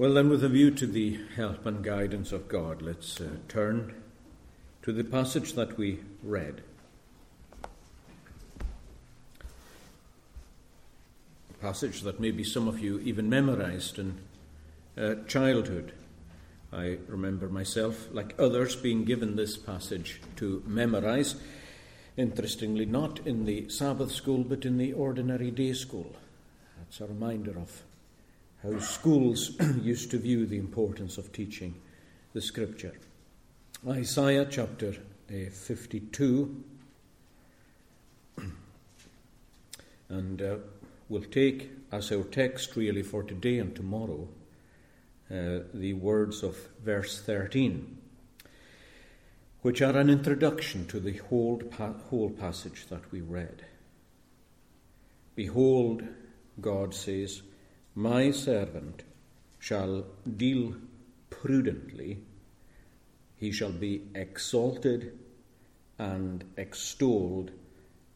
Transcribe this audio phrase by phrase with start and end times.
[0.00, 4.02] Well, then, with a view to the help and guidance of God, let's uh, turn
[4.80, 6.62] to the passage that we read.
[11.50, 14.20] A passage that maybe some of you even memorized in
[14.96, 15.92] uh, childhood.
[16.72, 21.34] I remember myself, like others, being given this passage to memorize.
[22.16, 26.16] Interestingly, not in the Sabbath school, but in the ordinary day school.
[26.78, 27.82] That's a reminder of
[28.62, 31.74] how schools used to view the importance of teaching
[32.32, 32.94] the scripture.
[33.88, 34.94] Isaiah chapter
[35.30, 36.64] uh, 52.
[40.08, 40.56] and uh,
[41.08, 44.28] we'll take as our text really for today and tomorrow
[45.30, 47.96] uh, the words of verse 13,
[49.62, 53.64] which are an introduction to the whole, pa- whole passage that we read.
[55.36, 56.02] Behold,
[56.60, 57.42] God says,
[57.94, 59.02] my servant
[59.58, 60.04] shall
[60.36, 60.74] deal
[61.28, 62.22] prudently,
[63.36, 65.18] he shall be exalted
[65.98, 67.50] and extolled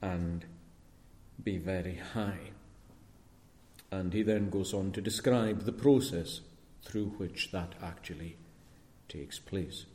[0.00, 0.45] and
[1.42, 2.50] be very high.
[3.91, 6.41] And he then goes on to describe the process
[6.83, 8.36] through which that actually
[9.08, 9.86] takes place.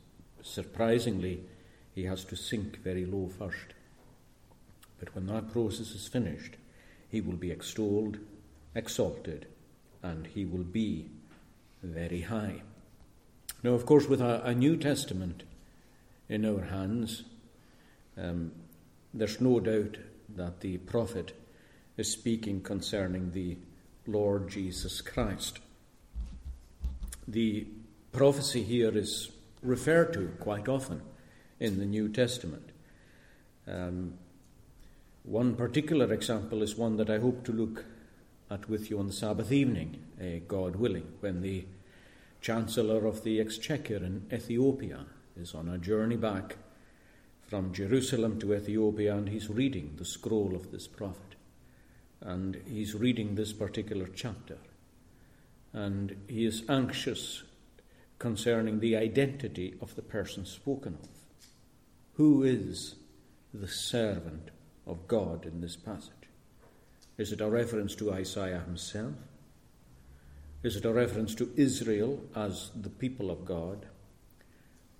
[0.42, 1.44] Surprisingly,
[1.94, 3.74] he has to sink very low first.
[4.98, 6.56] But when that process is finished,
[7.08, 8.18] he will be extolled,
[8.74, 9.46] exalted,
[10.02, 11.06] and he will be
[11.82, 12.62] very high.
[13.62, 15.42] Now, of course, with a, a New Testament
[16.28, 17.24] in our hands,
[18.16, 18.52] um,
[19.12, 19.96] there's no doubt
[20.36, 21.36] that the prophet
[21.96, 23.58] is speaking concerning the
[24.06, 25.58] Lord Jesus Christ.
[27.28, 27.66] The
[28.12, 29.30] prophecy here is
[29.62, 31.02] referred to quite often
[31.58, 32.70] in the New Testament.
[33.68, 34.14] Um,
[35.22, 37.84] one particular example is one that I hope to look
[38.50, 41.66] at with you on the Sabbath evening, uh, God willing, when the
[42.40, 45.04] Chancellor of the Exchequer in Ethiopia
[45.36, 46.56] is on a journey back
[47.46, 51.36] from Jerusalem to Ethiopia and he's reading the scroll of this prophet.
[52.20, 54.58] And he's reading this particular chapter.
[55.72, 57.44] And he is anxious
[58.18, 61.08] concerning the identity of the person spoken of.
[62.14, 62.96] Who is
[63.54, 64.50] the servant
[64.86, 66.19] of God in this passage?
[67.20, 69.12] Is it a reference to Isaiah himself?
[70.62, 73.84] Is it a reference to Israel as the people of God?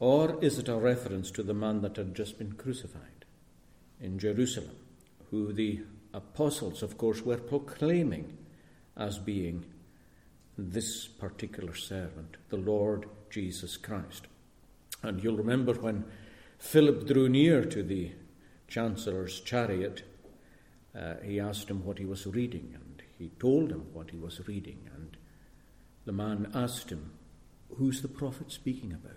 [0.01, 3.25] Or is it a reference to the man that had just been crucified
[4.03, 4.77] in Jerusalem,
[5.31, 5.81] who the
[6.13, 8.37] apostles, of course, were proclaiming
[8.99, 9.65] as being
[10.59, 14.27] this particular servant, the Lord Jesus Christ?
[15.03, 16.05] And you'll remember when
[16.59, 18.13] Philip drew near to the
[18.69, 20.03] chancellor's chariot
[20.99, 24.47] uh, he asked him what he was reading, and he told him what he was
[24.47, 24.89] reading.
[24.95, 25.17] And
[26.05, 27.13] the man asked him,
[27.77, 29.13] Who's the prophet speaking about?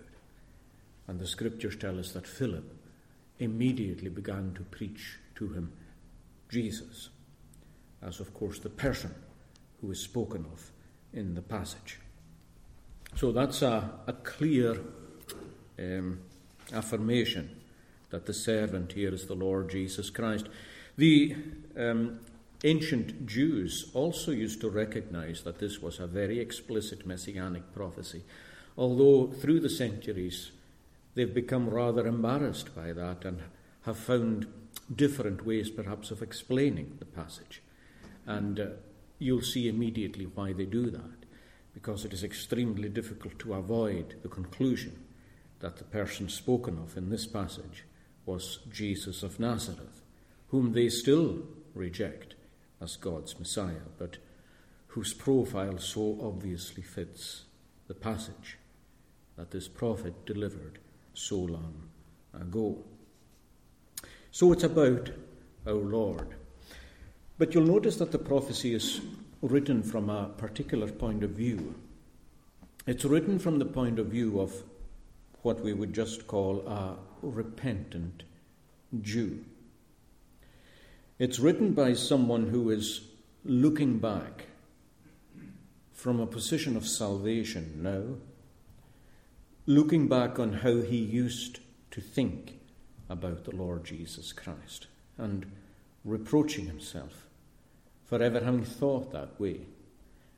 [1.06, 2.64] And the scriptures tell us that Philip
[3.38, 5.72] immediately began to preach to him
[6.48, 7.10] Jesus,
[8.00, 9.14] as of course the person
[9.80, 10.70] who is spoken of
[11.12, 11.98] in the passage.
[13.16, 14.78] So that's a, a clear
[15.78, 16.20] um,
[16.72, 17.60] affirmation
[18.10, 20.48] that the servant here is the Lord Jesus Christ.
[20.96, 21.34] The
[21.76, 22.20] um,
[22.62, 28.22] ancient Jews also used to recognize that this was a very explicit messianic prophecy,
[28.78, 30.52] although through the centuries
[31.14, 33.40] they've become rather embarrassed by that and
[33.82, 34.46] have found
[34.94, 37.60] different ways, perhaps, of explaining the passage.
[38.26, 38.66] And uh,
[39.18, 41.26] you'll see immediately why they do that,
[41.74, 45.04] because it is extremely difficult to avoid the conclusion
[45.58, 47.84] that the person spoken of in this passage
[48.26, 50.03] was Jesus of Nazareth
[50.54, 51.38] whom they still
[51.74, 52.36] reject
[52.80, 54.18] as God's Messiah, but
[54.86, 57.46] whose profile so obviously fits
[57.88, 58.56] the passage
[59.36, 60.78] that this prophet delivered
[61.12, 61.74] so long
[62.40, 62.78] ago.
[64.30, 65.10] So it's about
[65.66, 66.36] our Lord.
[67.36, 69.00] But you'll notice that the prophecy is
[69.42, 71.74] written from a particular point of view.
[72.86, 74.54] It's written from the point of view of
[75.42, 78.22] what we would just call a repentant
[79.02, 79.44] Jew.
[81.24, 83.00] It's written by someone who is
[83.46, 84.44] looking back
[85.94, 88.18] from a position of salvation now,
[89.64, 91.60] looking back on how he used
[91.92, 92.60] to think
[93.08, 94.86] about the Lord Jesus Christ
[95.16, 95.50] and
[96.04, 97.24] reproaching himself
[98.04, 99.60] for ever having thought that way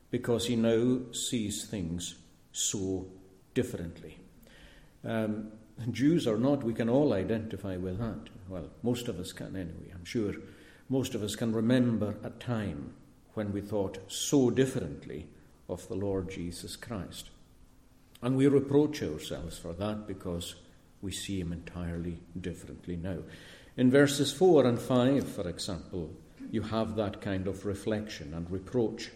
[0.09, 2.15] because he now sees things
[2.53, 3.07] so
[3.53, 4.19] differently.
[5.03, 5.51] Um,
[5.91, 8.29] Jews or not, we can all identify with that.
[8.47, 10.33] Well, most of us can anyway, I'm sure
[10.89, 12.93] most of us can remember a time
[13.33, 15.27] when we thought so differently
[15.69, 17.29] of the Lord Jesus Christ.
[18.21, 20.55] And we reproach ourselves for that because
[21.01, 23.17] we see him entirely differently now.
[23.75, 26.09] In verses 4 and 5, for example,
[26.49, 29.11] you have that kind of reflection and reproach.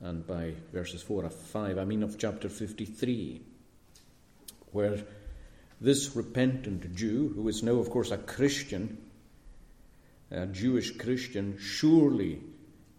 [0.00, 3.42] And by verses 4 and 5, I mean of chapter 53,
[4.72, 4.98] where
[5.80, 8.96] this repentant Jew, who is now, of course, a Christian,
[10.30, 12.40] a Jewish Christian, surely,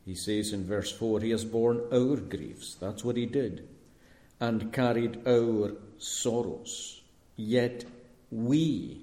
[0.06, 2.78] he says in verse 4, he has borne our griefs.
[2.80, 3.68] That's what he did.
[4.40, 7.02] And carried our sorrows.
[7.36, 7.86] Yet
[8.32, 9.02] we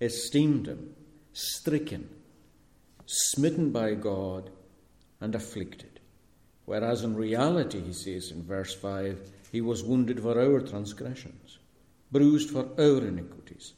[0.00, 0.94] esteemed him
[1.32, 2.08] stricken,
[3.06, 4.50] smitten by God,
[5.20, 6.00] and afflicted.
[6.64, 9.18] Whereas in reality, he says in verse 5,
[9.52, 11.58] he was wounded for our transgressions,
[12.10, 13.74] bruised for our iniquities,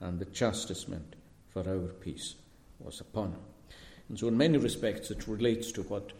[0.00, 1.16] and the chastisement
[1.48, 2.34] for our peace
[2.78, 3.40] was upon him.
[4.08, 6.12] And so, in many respects, it relates to what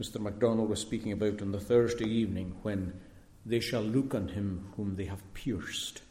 [0.00, 0.20] Mr.
[0.20, 2.92] MacDonald was speaking about on the Thursday evening when
[3.44, 6.02] they shall look on him whom they have pierced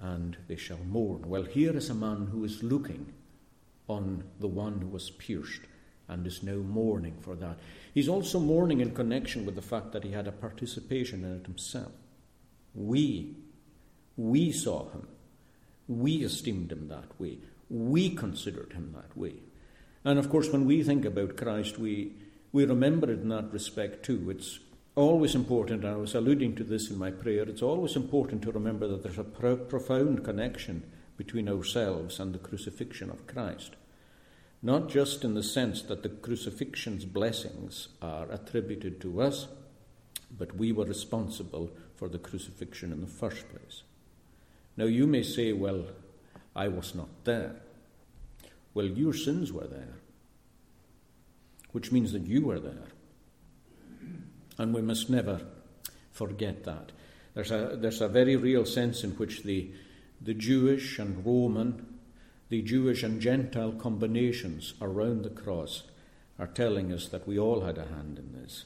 [0.00, 1.28] and they shall mourn.
[1.28, 3.12] Well, here is a man who is looking
[3.88, 5.62] on the one who was pierced
[6.08, 7.58] and is now mourning for that.
[7.92, 11.46] He's also mourning in connection with the fact that he had a participation in it
[11.46, 11.92] himself.
[12.74, 13.34] We,
[14.16, 15.08] we saw him.
[15.88, 17.38] We esteemed him that way.
[17.70, 19.34] We considered him that way.
[20.04, 22.12] And of course, when we think about Christ, we,
[22.52, 24.30] we remember it in that respect too.
[24.30, 24.58] It's
[24.94, 28.52] always important, and I was alluding to this in my prayer, it's always important to
[28.52, 30.82] remember that there's a pro- profound connection
[31.16, 33.76] between ourselves and the crucifixion of Christ.
[34.60, 39.46] Not just in the sense that the crucifixion's blessings are attributed to us,
[40.36, 43.82] but we were responsible for the crucifixion in the first place.
[44.76, 45.86] Now, you may say, well,
[46.58, 47.54] I was not there.
[48.74, 49.94] Well, your sins were there,
[51.70, 52.88] which means that you were there.
[54.58, 55.40] And we must never
[56.10, 56.90] forget that.
[57.34, 59.70] There's a, there's a very real sense in which the,
[60.20, 61.86] the Jewish and Roman,
[62.48, 65.84] the Jewish and Gentile combinations around the cross
[66.40, 68.64] are telling us that we all had a hand in this.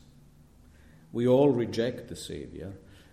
[1.13, 2.73] We all reject the Saviour,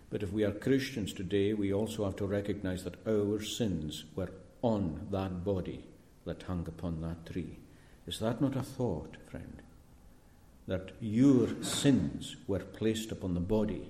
[0.09, 4.31] but if we are Christians today, we also have to recognize that our sins were
[4.61, 5.85] on that body
[6.25, 7.59] that hung upon that tree.
[8.07, 9.61] Is that not a thought, friend?
[10.69, 13.89] that your sins were placed upon the body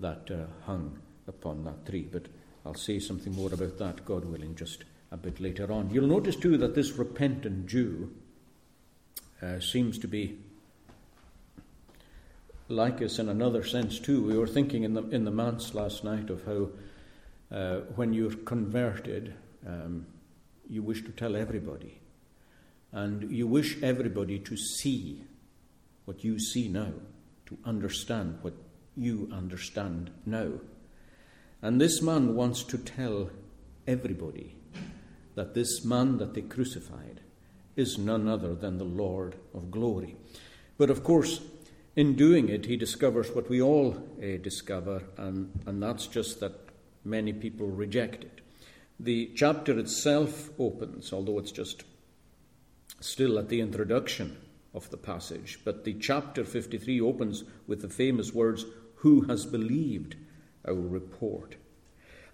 [0.00, 0.98] that uh, hung
[1.28, 2.06] upon that tree.
[2.10, 2.26] But
[2.66, 4.82] I'll say something more about that, God willing, just
[5.12, 5.90] a bit later on.
[5.90, 8.12] You'll notice too that this repentant Jew
[9.40, 10.36] uh, seems to be
[12.68, 14.20] like us in another sense too.
[14.20, 16.70] We were thinking in the in the manse last night of how
[17.56, 19.34] uh, when you're converted,
[19.66, 20.06] um,
[20.68, 22.00] you wish to tell everybody,
[22.92, 25.24] and you wish everybody to see
[26.04, 26.92] what you see now,
[27.46, 28.54] to understand what
[28.96, 30.52] you understand now.
[31.62, 33.30] And this man wants to tell
[33.86, 34.56] everybody
[35.34, 37.20] that this man that they crucified
[37.76, 40.16] is none other than the Lord of glory.
[40.76, 41.40] But of course,
[41.96, 46.52] in doing it, he discovers what we all uh, discover, and, and that's just that
[47.04, 48.40] many people reject it.
[48.98, 51.84] The chapter itself opens, although it's just
[53.00, 54.36] still at the introduction
[54.72, 55.60] of the passage.
[55.64, 58.64] But the chapter 53 opens with the famous words,
[58.96, 60.16] Who has believed
[60.66, 61.56] our report?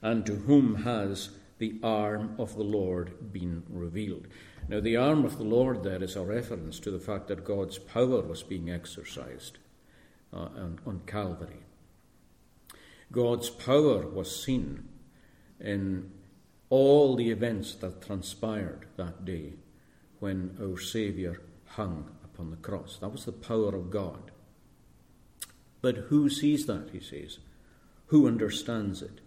[0.02, 4.26] And to whom has the arm of the Lord been revealed?
[4.68, 7.78] Now, the arm of the Lord there is a reference to the fact that God's
[7.78, 9.58] power was being exercised
[10.32, 11.64] uh, on, on Calvary.
[13.10, 14.88] God's power was seen
[15.58, 16.10] in
[16.70, 19.54] all the events that transpired that day
[20.20, 22.96] when our Saviour hung upon the cross.
[23.00, 24.30] That was the power of God.
[25.82, 27.38] But who sees that, he says?
[28.06, 29.20] Who understands it?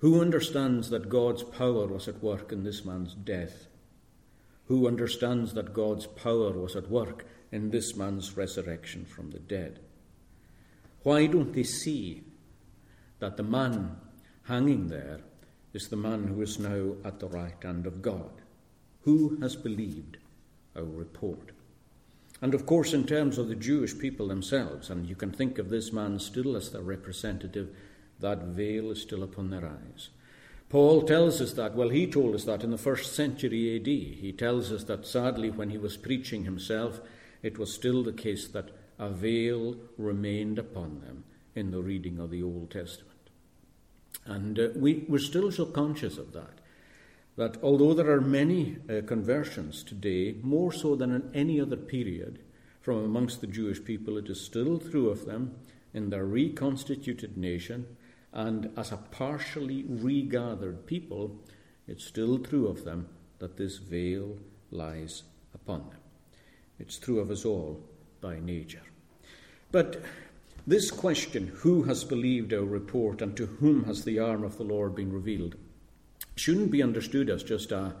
[0.00, 3.66] Who understands that God's power was at work in this man's death?
[4.66, 9.80] Who understands that God's power was at work in this man's resurrection from the dead?
[11.02, 12.24] Why don't they see
[13.20, 13.96] that the man
[14.44, 15.20] hanging there
[15.76, 18.42] is the man who is now at the right hand of God?
[19.02, 20.16] Who has believed
[20.74, 21.52] our report?
[22.42, 25.70] And of course, in terms of the Jewish people themselves, and you can think of
[25.70, 27.68] this man still as their representative,
[28.20, 30.10] that veil is still upon their eyes.
[30.68, 33.86] Paul tells us that, well, he told us that in the first century AD.
[33.86, 37.00] He tells us that sadly, when he was preaching himself,
[37.42, 42.30] it was still the case that a veil remained upon them in the reading of
[42.30, 43.15] the Old Testament.
[44.26, 46.60] And uh, we, we're still so conscious of that
[47.36, 52.38] that although there are many uh, conversions today, more so than in any other period
[52.80, 55.54] from amongst the Jewish people, it is still true of them
[55.92, 57.86] in their reconstituted nation
[58.36, 61.40] and as a partially regathered people,
[61.88, 64.36] it's still true of them that this veil
[64.70, 65.22] lies
[65.54, 66.00] upon them.
[66.78, 67.80] It's true of us all
[68.20, 68.82] by nature.
[69.72, 70.02] But
[70.66, 74.64] this question, who has believed our report and to whom has the arm of the
[74.64, 75.54] Lord been revealed,
[76.34, 77.94] shouldn't be understood as just a,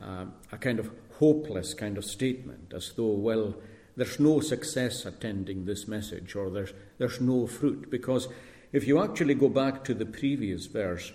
[0.00, 3.54] a, kind of hopeless kind of statement, as though, well,
[3.96, 7.90] there's no success attending this message or there's, there's no fruit.
[7.90, 8.26] Because
[8.72, 11.12] if you actually go back to the previous verse,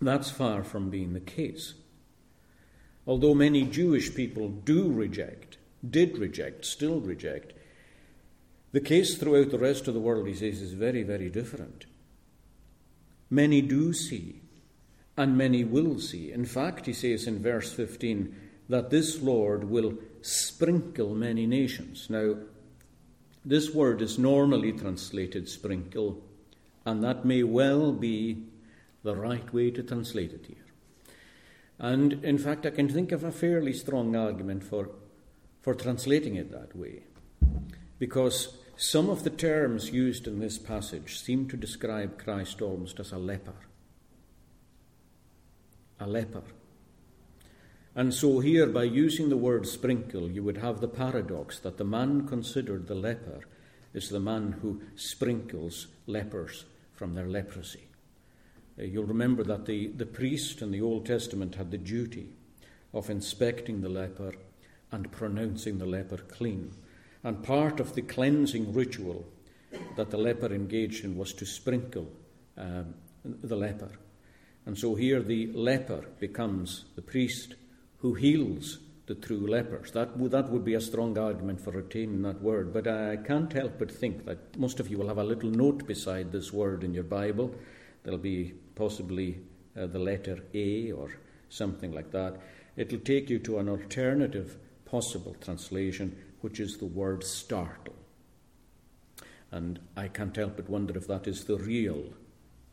[0.00, 1.74] that's far from being the case.
[3.06, 5.56] Although many Jewish people do reject,
[5.88, 7.52] did reject, still reject,
[8.74, 11.86] the case throughout the rest of the world, he says, is very, very different.
[13.30, 14.40] Many do see,
[15.16, 16.32] and many will see.
[16.32, 18.34] In fact, he says in verse 15
[18.68, 22.10] that this Lord will sprinkle many nations.
[22.10, 22.34] Now,
[23.44, 26.20] this word is normally translated sprinkle,
[26.84, 28.42] and that may well be
[29.04, 30.66] the right way to translate it here.
[31.78, 34.88] And in fact, I can think of a fairly strong argument for,
[35.62, 37.04] for translating it that way.
[38.00, 43.12] Because some of the terms used in this passage seem to describe Christ almost as
[43.12, 43.54] a leper.
[46.00, 46.42] A leper.
[47.94, 51.84] And so, here, by using the word sprinkle, you would have the paradox that the
[51.84, 53.40] man considered the leper
[53.92, 57.86] is the man who sprinkles lepers from their leprosy.
[58.78, 62.30] Uh, you'll remember that the, the priest in the Old Testament had the duty
[62.92, 64.34] of inspecting the leper
[64.90, 66.72] and pronouncing the leper clean.
[67.24, 69.24] And part of the cleansing ritual
[69.96, 72.08] that the leper engaged in was to sprinkle
[72.56, 73.90] um, the leper.
[74.66, 77.54] And so here the leper becomes the priest
[77.98, 79.90] who heals the true lepers.
[79.92, 82.72] That would, that would be a strong argument for retaining that word.
[82.72, 85.86] But I can't help but think that most of you will have a little note
[85.86, 87.54] beside this word in your Bible.
[88.02, 89.40] There'll be possibly
[89.78, 91.10] uh, the letter A or
[91.48, 92.40] something like that.
[92.76, 97.96] It'll take you to an alternative possible translation, which is the word startle.
[99.50, 102.04] And I can't help but wonder if that is the real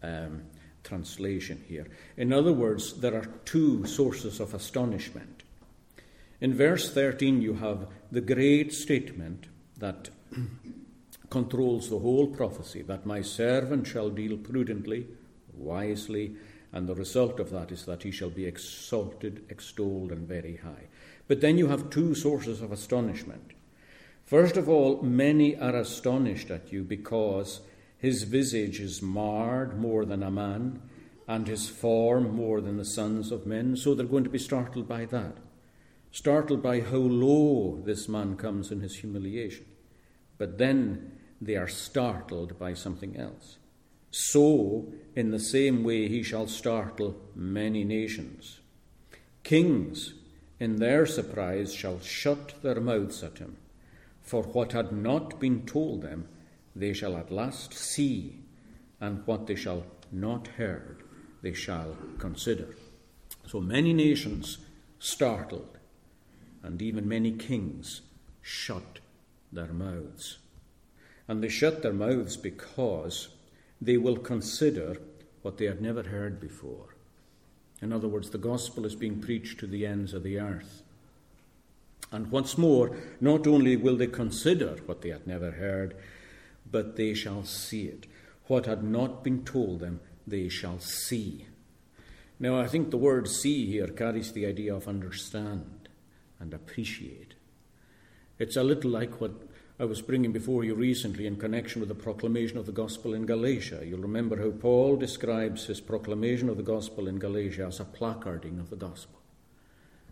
[0.04, 0.44] um,
[0.84, 1.88] translation here.
[2.18, 5.44] In other words, there are two sources of astonishment.
[6.42, 9.46] In verse 13, you have the great statement
[9.78, 10.10] that
[11.30, 15.08] controls the whole prophecy that my servant shall deal prudently
[15.54, 16.36] wisely,
[16.74, 20.88] and the result of that is that he shall be exalted, extolled, and very high.
[21.28, 23.54] But then you have two sources of astonishment.
[24.32, 27.60] First of all, many are astonished at you because
[27.98, 30.82] his visage is marred more than a man,
[31.28, 33.76] and his form more than the sons of men.
[33.76, 35.36] So they're going to be startled by that.
[36.14, 39.66] Startled by how low this man comes in his humiliation.
[40.38, 41.12] But then
[41.42, 43.58] they are startled by something else.
[44.12, 48.62] So, in the same way, he shall startle many nations.
[49.44, 50.14] Kings,
[50.58, 53.58] in their surprise, shall shut their mouths at him,
[54.22, 56.28] for what had not been told them,
[56.76, 58.40] they shall at last see,
[59.00, 61.04] and what they shall not heard,
[61.42, 62.76] they shall consider.
[63.48, 64.60] So many nations
[65.00, 65.78] startled,
[66.64, 68.02] and even many kings
[68.42, 69.00] shut
[69.52, 70.38] their mouths.
[71.28, 73.30] And they shut their mouths because
[73.82, 74.98] they will consider
[75.42, 76.96] what they had never heard before.
[77.82, 80.84] In other words, the gospel is being preached to the ends of the earth.
[82.12, 85.96] And once more, not only will they consider what they had never heard,
[86.70, 88.06] but they shall see it.
[88.48, 91.48] What had not been told them, they shall see.
[92.40, 95.90] Now, I think the word see here carries the idea of understand
[96.40, 97.36] and appreciate.
[98.40, 99.44] It's a little like what
[99.80, 103.26] I was bringing before you recently in connection with the proclamation of the gospel in
[103.26, 103.84] Galatia.
[103.86, 108.60] You'll remember how Paul describes his proclamation of the gospel in Galatia as a placarding
[108.60, 109.21] of the gospel.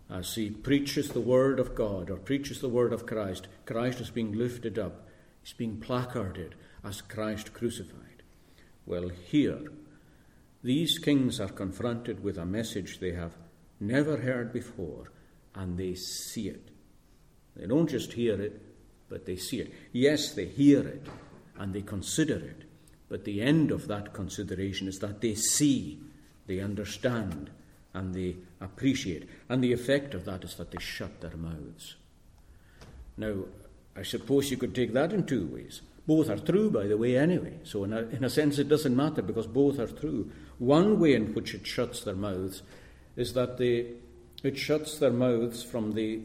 [0.10, 4.10] As he preaches the word of God or preaches the word of Christ, Christ is
[4.10, 5.08] being lifted up,
[5.44, 8.24] he's being placarded as Christ crucified.
[8.86, 9.72] Well, here,
[10.64, 13.38] these kings are confronted with a message they have
[13.80, 15.12] never heard before,
[15.54, 16.70] and they see it.
[17.56, 18.62] They don't just hear it,
[19.10, 19.74] but they see it.
[19.92, 21.08] Yes, they hear it
[21.58, 22.64] and they consider it,
[23.10, 26.00] but the end of that consideration is that they see,
[26.48, 27.50] they understand,
[28.00, 29.30] and they appreciate.
[29.50, 31.96] And the effect of that is that they shut their mouths.
[33.18, 33.44] Now,
[33.96, 35.82] I suppose you could take that in two ways.
[36.08, 37.60] Both are true, by the way, anyway.
[37.64, 40.32] So, in a, in a sense, it doesn't matter because both are true.
[40.58, 42.64] One way in which it shuts their mouths
[43.18, 43.88] is that they,
[44.44, 46.22] it shuts their mouths from the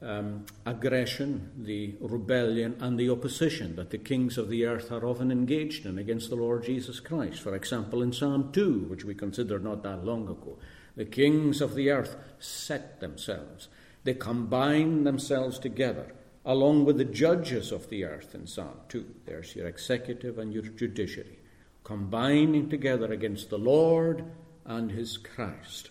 [0.00, 5.32] um, aggression, the rebellion, and the opposition that the kings of the earth are often
[5.32, 7.40] engaged in against the Lord Jesus Christ.
[7.40, 10.56] For example, in Psalm 2, which we considered not that long ago,
[10.96, 13.68] the kings of the earth set themselves,
[14.04, 16.12] they combine themselves together,
[16.44, 19.04] along with the judges of the earth in Psalm 2.
[19.26, 21.38] There's your executive and your judiciary,
[21.84, 24.24] combining together against the Lord
[24.64, 25.90] and his Christ.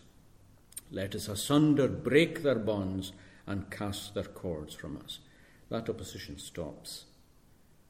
[0.92, 3.12] Let us asunder break their bonds
[3.46, 5.20] and cast their cords from us.
[5.70, 7.06] That opposition stops.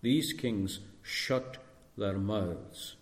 [0.02, 1.58] These kings shut
[1.98, 2.96] their mouths.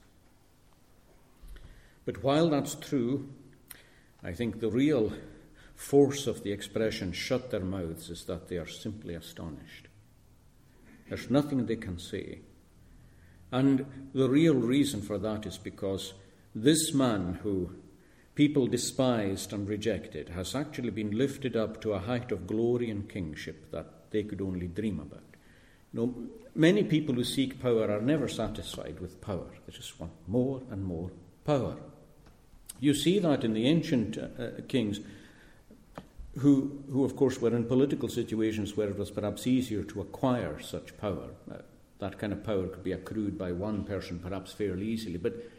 [2.06, 3.30] But while that's true,
[4.24, 5.14] I think the real
[5.76, 9.88] force of the expression shut their mouths is that they are simply astonished.
[11.10, 12.40] There's nothing they can say.
[13.52, 16.14] And the real reason for that is because
[16.56, 17.72] this man who
[18.36, 23.10] people despised and rejected, has actually been lifted up to a height of glory and
[23.10, 25.24] kingship that they could only dream about.
[25.94, 26.16] You know,
[26.56, 29.48] many people who seek power are never satisfied with power.
[29.66, 31.12] They just want more and more
[31.46, 31.78] power.
[32.84, 35.00] You see that in the ancient uh, uh, kings,
[36.40, 40.60] who, who, of course, were in political situations where it was perhaps easier to acquire
[40.60, 41.30] such power.
[41.50, 41.60] Uh,
[42.00, 45.16] that kind of power could be accrued by one person perhaps fairly easily.
[45.16, 45.50] But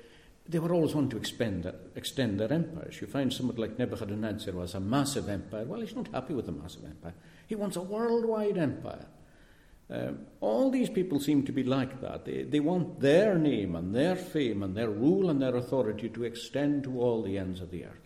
[0.46, 3.00] they were always wanting to expend, extend their empires.
[3.00, 5.64] You find someone like Nebuchadnezzar was a massive empire.
[5.64, 7.14] Well, he's not happy with a massive empire.
[7.46, 9.06] He wants a worldwide empire.
[9.90, 12.24] Um, all these people seem to be like that.
[12.24, 16.24] They, they want their name and their fame and their rule and their authority to
[16.24, 18.00] extend to all the ends of the earth.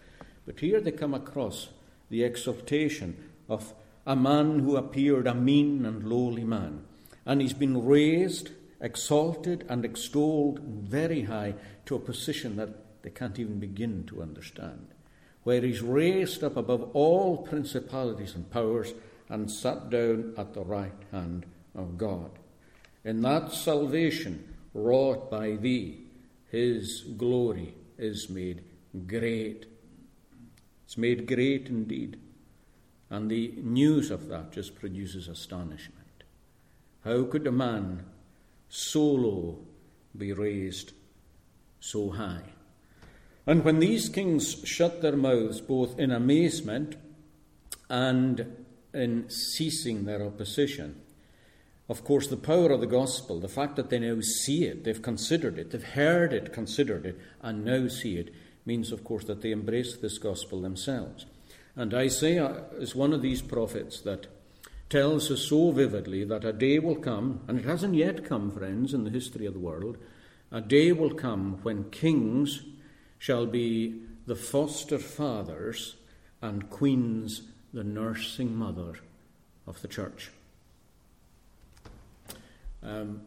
[0.44, 1.68] But here they come across
[2.10, 3.16] the exaltation
[3.48, 3.74] of
[4.06, 6.84] a man who appeared a mean and lowly man.
[7.24, 11.54] And he's been raised exalted and extolled very high
[11.86, 14.88] to a position that they can't even begin to understand,
[15.42, 18.92] where he's raised up above all principalities and powers
[19.28, 22.30] and sat down at the right hand of God.
[23.04, 26.04] In that salvation wrought by thee,
[26.50, 28.64] his glory is made
[29.06, 29.66] great.
[30.84, 32.18] It's made great indeed.
[33.10, 36.24] And the news of that just produces astonishment.
[37.04, 38.04] How could a man
[38.68, 39.58] so low
[40.16, 40.92] be raised
[41.80, 42.42] so high.
[43.46, 46.96] And when these kings shut their mouths both in amazement
[47.88, 51.00] and in ceasing their opposition,
[51.88, 55.00] of course, the power of the gospel, the fact that they now see it, they've
[55.00, 58.32] considered it, they've heard it, considered it, and now see it,
[58.66, 61.24] means, of course, that they embrace this gospel themselves.
[61.74, 64.26] And Isaiah is one of these prophets that
[64.90, 68.92] tells us so vividly that a day will come, and it hasn't yet come, friends,
[68.92, 69.96] in the history of the world,
[70.50, 72.62] a day will come when kings
[73.18, 75.96] shall be the foster fathers
[76.42, 78.94] and queens the nursing mother
[79.66, 80.30] of the church.
[82.82, 83.22] Um,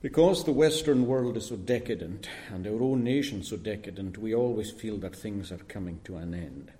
[0.00, 4.70] because the Western world is so decadent and our own nation so decadent, we always
[4.70, 6.72] feel that things are coming to an end.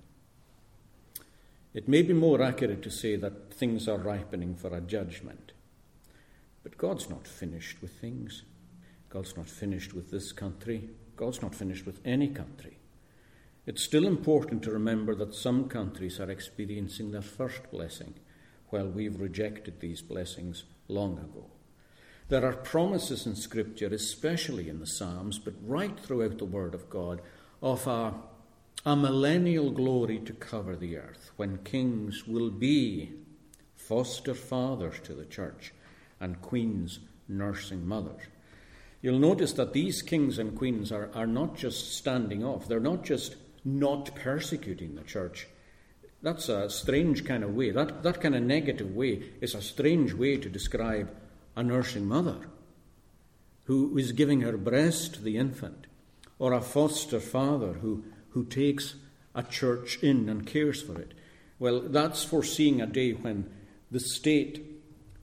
[1.73, 5.51] It may be more accurate to say that things are ripening for a judgment.
[6.63, 8.43] But God's not finished with things.
[9.09, 10.89] God's not finished with this country.
[11.15, 12.77] God's not finished with any country.
[13.65, 18.13] It's still important to remember that some countries are experiencing their first blessing,
[18.69, 21.45] while we've rejected these blessings long ago.
[22.29, 26.89] There are promises in Scripture, especially in the Psalms, but right throughout the Word of
[26.89, 27.21] God,
[27.61, 28.13] of a
[28.85, 33.11] a millennial glory to cover the earth when kings will be
[33.75, 35.73] foster fathers to the church
[36.19, 38.21] and queens nursing mothers.
[39.01, 43.03] You'll notice that these kings and queens are, are not just standing off, they're not
[43.03, 45.47] just not persecuting the church.
[46.25, 47.69] That's a strange kind of way.
[47.69, 51.15] That, that kind of negative way is a strange way to describe
[51.55, 52.47] a nursing mother
[53.65, 55.85] who is giving her breast to the infant,
[56.39, 58.95] or a foster father who who takes
[59.35, 61.13] a church in and cares for it.
[61.59, 63.47] Well, that's foreseeing a day when
[63.91, 64.65] the state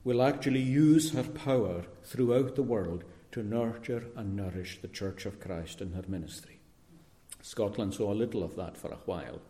[0.05, 5.41] will actually use her power throughout the world to nurture and nourish the Church of
[5.41, 6.61] Christ and her ministry.
[7.41, 9.41] Scotland saw a little of that for a while.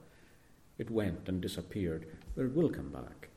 [0.78, 3.30] It went and disappeared, but it will come back.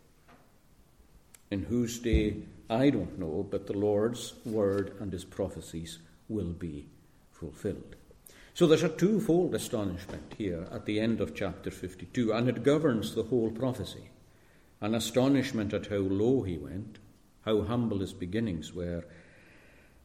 [1.50, 6.88] In whose day, I don't know, but the Lord's word and his prophecies will be
[7.30, 7.96] fulfilled.
[8.54, 13.14] So there's a twofold astonishment here at the end of chapter 52, and it governs
[13.14, 14.08] the whole prophecy.
[14.80, 16.98] An astonishment at how low he went,
[17.42, 19.04] how humble his beginnings were,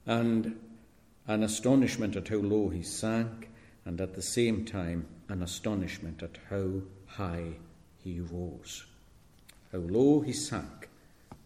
[0.06, 0.60] and
[1.28, 3.50] an astonishment at how low he sank,
[3.86, 6.82] and at the same time, an astonishment at how
[7.18, 7.54] high
[8.04, 8.86] he rose.
[9.72, 10.90] how low he sank,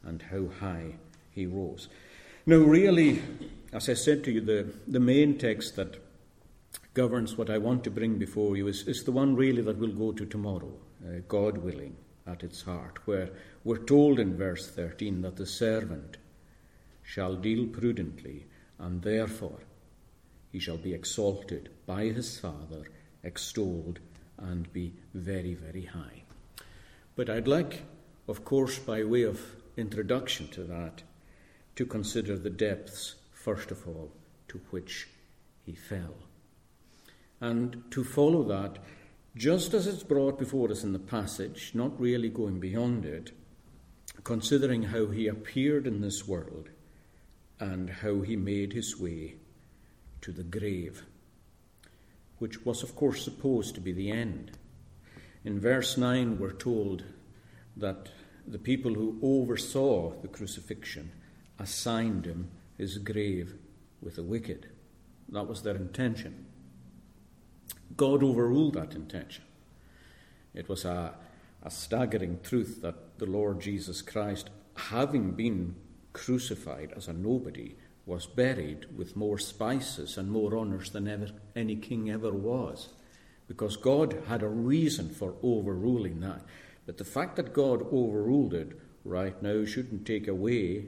[0.03, 0.95] and how high
[1.31, 1.89] he rose.
[2.45, 3.21] Now, really,
[3.73, 5.97] as I said to you, the, the main text that
[6.93, 9.91] governs what I want to bring before you is, is the one really that we'll
[9.91, 10.73] go to tomorrow,
[11.05, 11.95] uh, God willing,
[12.27, 13.29] at its heart, where
[13.63, 16.17] we're told in verse 13 that the servant
[17.03, 18.45] shall deal prudently,
[18.79, 19.59] and therefore
[20.51, 22.85] he shall be exalted by his Father,
[23.23, 23.99] extolled,
[24.37, 26.23] and be very, very high.
[27.15, 27.83] But I'd like,
[28.27, 29.41] of course, by way of
[29.77, 31.03] introduction to that,
[31.75, 34.11] to consider the depths, first of all,
[34.49, 35.07] to which
[35.65, 36.15] he fell.
[37.41, 38.79] And to follow that,
[39.35, 43.31] just as it's brought before us in the passage, not really going beyond it,
[44.23, 46.69] considering how he appeared in this world
[47.59, 49.35] and how he made his way
[50.21, 51.03] to the grave,
[52.39, 54.51] which was, of course, supposed to be the end.
[55.43, 57.03] In verse 9, we're told
[57.77, 58.09] that
[58.47, 61.11] the people who oversaw the crucifixion
[61.59, 63.55] assigned him his grave
[64.01, 64.69] with the wicked.
[65.29, 66.45] That was their intention.
[67.95, 69.43] God overruled that intention.
[70.53, 71.15] It was a,
[71.63, 75.75] a staggering truth that the Lord Jesus Christ, having been
[76.13, 81.75] crucified as a nobody, was buried with more spices and more honours than ever any
[81.75, 82.89] king ever was.
[83.47, 86.41] Because God had a reason for overruling that.
[86.85, 90.85] But the fact that God overruled it right now shouldn't take away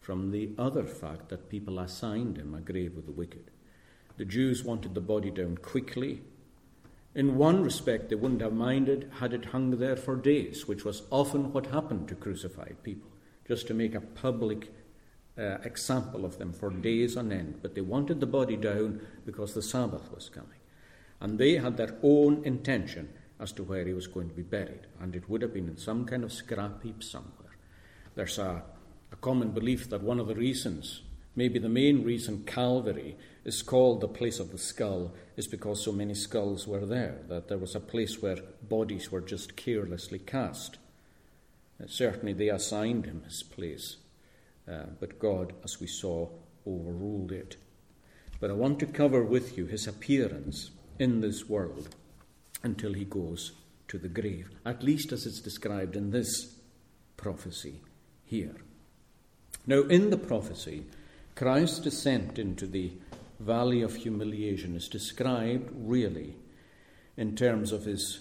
[0.00, 3.50] from the other fact that people assigned him a grave with the wicked.
[4.16, 6.22] The Jews wanted the body down quickly.
[7.14, 11.02] In one respect, they wouldn't have minded had it hung there for days, which was
[11.10, 13.10] often what happened to crucified people,
[13.46, 14.72] just to make a public
[15.38, 19.54] uh, example of them for days on end, but they wanted the body down because
[19.54, 20.58] the Sabbath was coming.
[21.20, 23.08] And they had their own intention
[23.40, 25.76] as to where he was going to be buried, and it would have been in
[25.76, 27.56] some kind of scrap heap somewhere.
[28.16, 28.62] There's a,
[29.12, 31.02] a common belief that one of the reasons,
[31.36, 35.92] maybe the main reason, Calvary is called the place of the skull is because so
[35.92, 40.78] many skulls were there, that there was a place where bodies were just carelessly cast.
[41.86, 43.98] Certainly, they assigned him his place
[44.70, 46.28] uh, but God, as we saw,
[46.66, 47.56] overruled it.
[48.40, 51.94] But I want to cover with you his appearance in this world
[52.62, 53.52] until he goes
[53.88, 56.56] to the grave, at least as it's described in this
[57.16, 57.80] prophecy
[58.24, 58.56] here.
[59.66, 60.84] Now, in the prophecy,
[61.34, 62.92] Christ's descent into the
[63.40, 66.36] valley of humiliation is described really
[67.16, 68.20] in terms of his,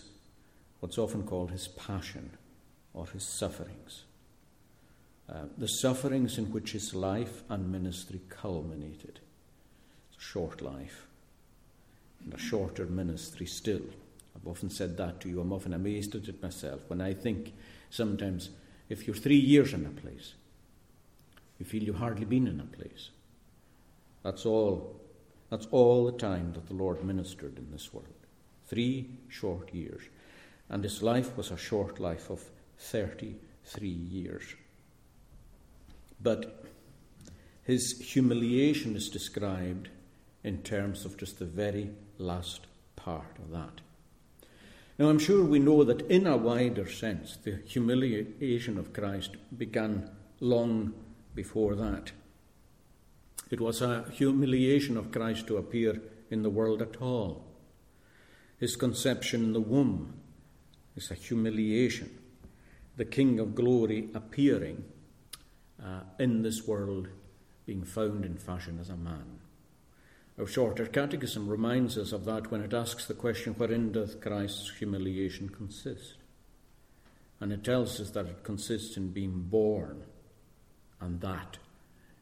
[0.79, 2.31] what's often called his passion
[2.93, 4.03] or his sufferings.
[5.29, 9.19] Uh, the sufferings in which his life and ministry culminated.
[10.09, 11.07] It's a short life
[12.23, 13.81] and a shorter ministry still.
[14.35, 15.41] I've often said that to you.
[15.41, 17.53] I'm often amazed at it myself when I think
[17.89, 18.51] sometimes
[18.89, 20.33] if you're three years in a place,
[21.59, 23.09] you feel you've hardly been in a place.
[24.23, 25.01] That's all.
[25.49, 28.07] That's all the time that the Lord ministered in this world.
[28.67, 30.01] Three short years.
[30.69, 32.43] And his life was a short life of
[32.77, 34.43] 33 years.
[36.21, 36.65] But
[37.63, 39.89] his humiliation is described
[40.43, 43.81] in terms of just the very last part of that.
[44.97, 50.09] Now, I'm sure we know that in a wider sense, the humiliation of Christ began
[50.39, 50.93] long
[51.35, 52.11] before that.
[53.51, 56.01] It was a humiliation of Christ to appear
[56.31, 57.45] in the world at all.
[58.57, 60.13] His conception in the womb
[60.95, 62.17] is a humiliation.
[62.95, 64.83] The King of glory appearing
[65.83, 67.07] uh, in this world
[67.65, 69.39] being found in fashion as a man.
[70.39, 74.71] Our shorter catechism reminds us of that when it asks the question, wherein doth Christ's
[74.77, 76.15] humiliation consist?
[77.39, 80.03] And it tells us that it consists in being born,
[81.01, 81.57] and that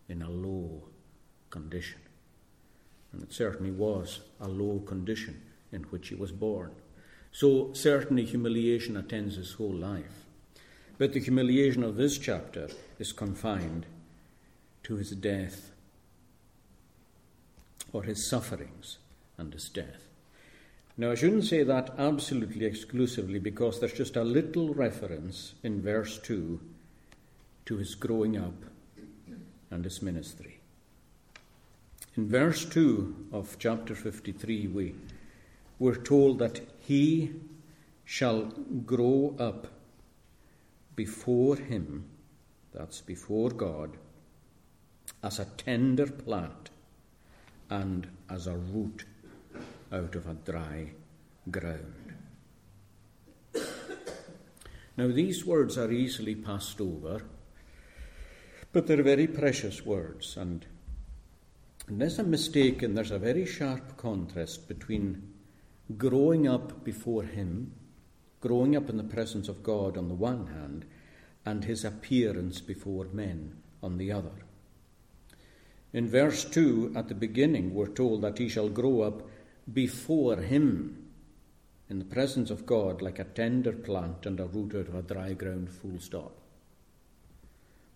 [0.07, 0.83] in a low
[1.49, 1.99] condition.
[3.11, 5.41] And it certainly was a low condition
[5.71, 6.71] in which he was born.
[7.31, 10.24] So, certainly, humiliation attends his whole life.
[10.97, 13.85] But the humiliation of this chapter is confined
[14.83, 15.71] to his death
[17.91, 18.97] or his sufferings
[19.37, 20.07] and his death.
[20.97, 26.17] Now, I shouldn't say that absolutely exclusively because there's just a little reference in verse
[26.19, 26.61] 2
[27.65, 28.53] to his growing up
[29.71, 30.59] and his ministry.
[32.15, 34.95] In verse 2 of chapter 53, we,
[35.79, 37.31] we're told that he
[38.05, 38.43] shall
[38.85, 39.67] grow up
[40.95, 42.05] before him
[42.73, 43.97] that's before God,
[45.23, 46.69] as a tender plant
[47.69, 49.05] and as a root
[49.91, 50.91] out of a dry
[51.49, 52.13] ground.
[54.97, 57.21] Now, these words are easily passed over,
[58.71, 60.65] but they're very precious words, and
[61.87, 65.33] unless I'm mistaken, there's a very sharp contrast between
[65.97, 67.73] growing up before Him,
[68.45, 70.85] growing up in the presence of God on the one hand,
[71.45, 74.45] and His appearance before men on the other.
[75.93, 79.23] In verse 2, at the beginning, we're told that he shall grow up
[79.71, 81.07] before him
[81.89, 85.01] in the presence of God like a tender plant and a root out of a
[85.01, 86.33] dry ground, full stop.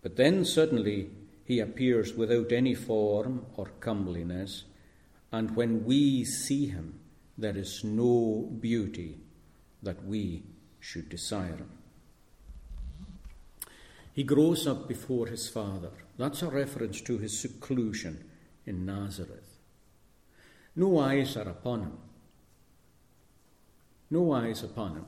[0.02, 1.10] But then suddenly
[1.44, 4.64] he appears without any form or comeliness,
[5.32, 7.02] and when we see him,
[7.38, 9.18] there is no beauty
[9.82, 10.44] that we
[10.80, 11.72] should desire him.
[14.14, 15.92] He grows up before his father.
[16.18, 18.26] That's a reference to his seclusion
[18.66, 19.58] in Nazareth.
[20.76, 21.98] No eyes are upon him.
[24.10, 25.06] No eyes upon him.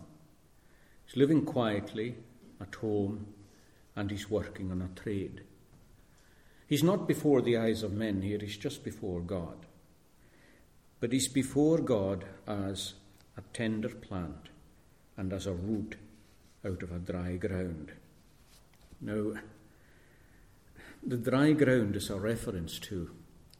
[1.05, 2.15] He's living quietly
[2.59, 3.27] at home
[3.95, 5.41] and he's working on a trade.
[6.67, 9.65] He's not before the eyes of men here, he's just before God.
[11.01, 12.93] But he's before God as
[13.35, 14.49] a tender plant
[15.21, 15.97] and as a root
[16.65, 17.91] out of a dry ground.
[18.99, 19.33] Now,
[21.05, 23.11] the dry ground is a reference to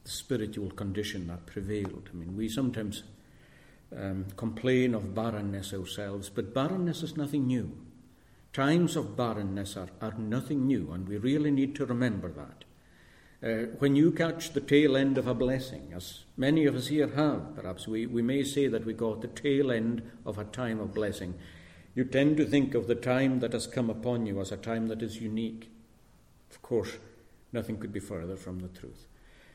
[0.02, 2.10] the spiritual condition that prevailed.
[2.12, 3.04] I mean, we sometimes
[3.96, 7.70] um, complain of barrenness ourselves, but barrenness is nothing new.
[8.52, 12.64] Times of barrenness are, are nothing new, and we really need to remember that.
[13.42, 17.08] Uh, when you catch the tail end of a blessing, as many of us here
[17.08, 20.78] have, perhaps we, we may say that we got the tail end of a time
[20.78, 21.34] of blessing,
[21.96, 24.86] you tend to think of the time that has come upon you as a time
[24.86, 25.70] that is unique.
[26.52, 26.98] Of course,
[27.52, 29.06] nothing could be further from the truth.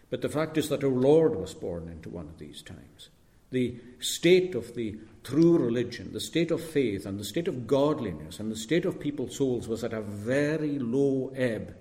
[0.10, 3.10] But the fact is that our Lord was born into one of these times.
[3.52, 8.41] The state of the true religion, the state of faith, and the state of godliness,
[8.41, 11.73] and the state of people's souls was at a very low ebb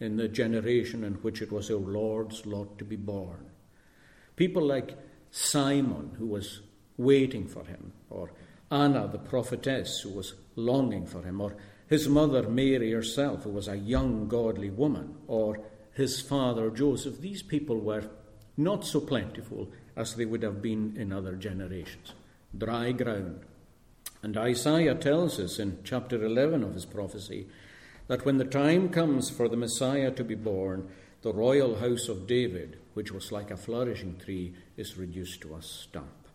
[0.00, 3.50] in the generation in which it was our Lord's lot to be born.
[4.36, 4.96] People like
[5.30, 6.60] Simon, who was
[6.96, 8.30] waiting for him, or
[8.70, 11.56] Anna, the prophetess, who was longing for him, or
[11.88, 15.58] his mother Mary herself, who was a young godly woman, or
[15.94, 18.04] his father Joseph, these people were
[18.56, 22.12] not so plentiful as they would have been in other generations.
[22.56, 23.40] Dry ground.
[24.22, 27.46] And Isaiah tells us in chapter 11 of his prophecy
[28.08, 30.88] that when the time comes for the Messiah to be born,
[31.22, 35.62] the royal house of David, which was like a flourishing tree, is reduced to a
[35.62, 36.26] stump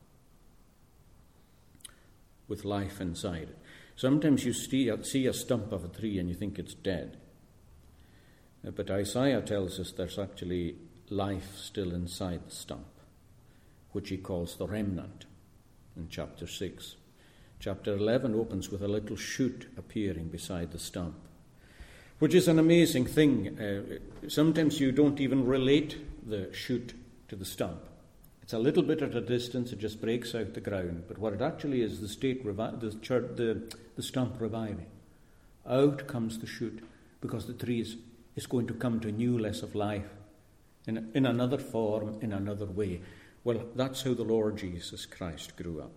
[2.47, 3.57] with life inside it.
[3.95, 7.17] Sometimes you see a stump of a tree and you think it's dead.
[8.65, 10.75] Uh, but Isaiah tells us there's actually
[11.09, 12.88] life still inside the stump,
[13.91, 15.25] which he calls the remnant
[15.95, 16.95] in chapter 6.
[17.59, 21.15] Chapter 11 opens with a little shoot appearing beside the stump,
[22.23, 23.59] which is an amazing thing.
[23.59, 26.93] Uh, sometimes you don't even relate the shoot
[27.27, 27.81] to the stump.
[28.41, 31.03] It's a little bit at a distance, it just breaks out the ground.
[31.09, 34.86] But what it actually is, the state, revi- the, church, the, the stump reviving.
[35.67, 36.81] Out comes the shoot
[37.19, 37.97] because the tree is,
[38.38, 40.07] is going to come to newness of life
[40.88, 43.01] in, in another form, in another way.
[43.43, 45.91] Well, that's how the Lord Jesus Christ grew up.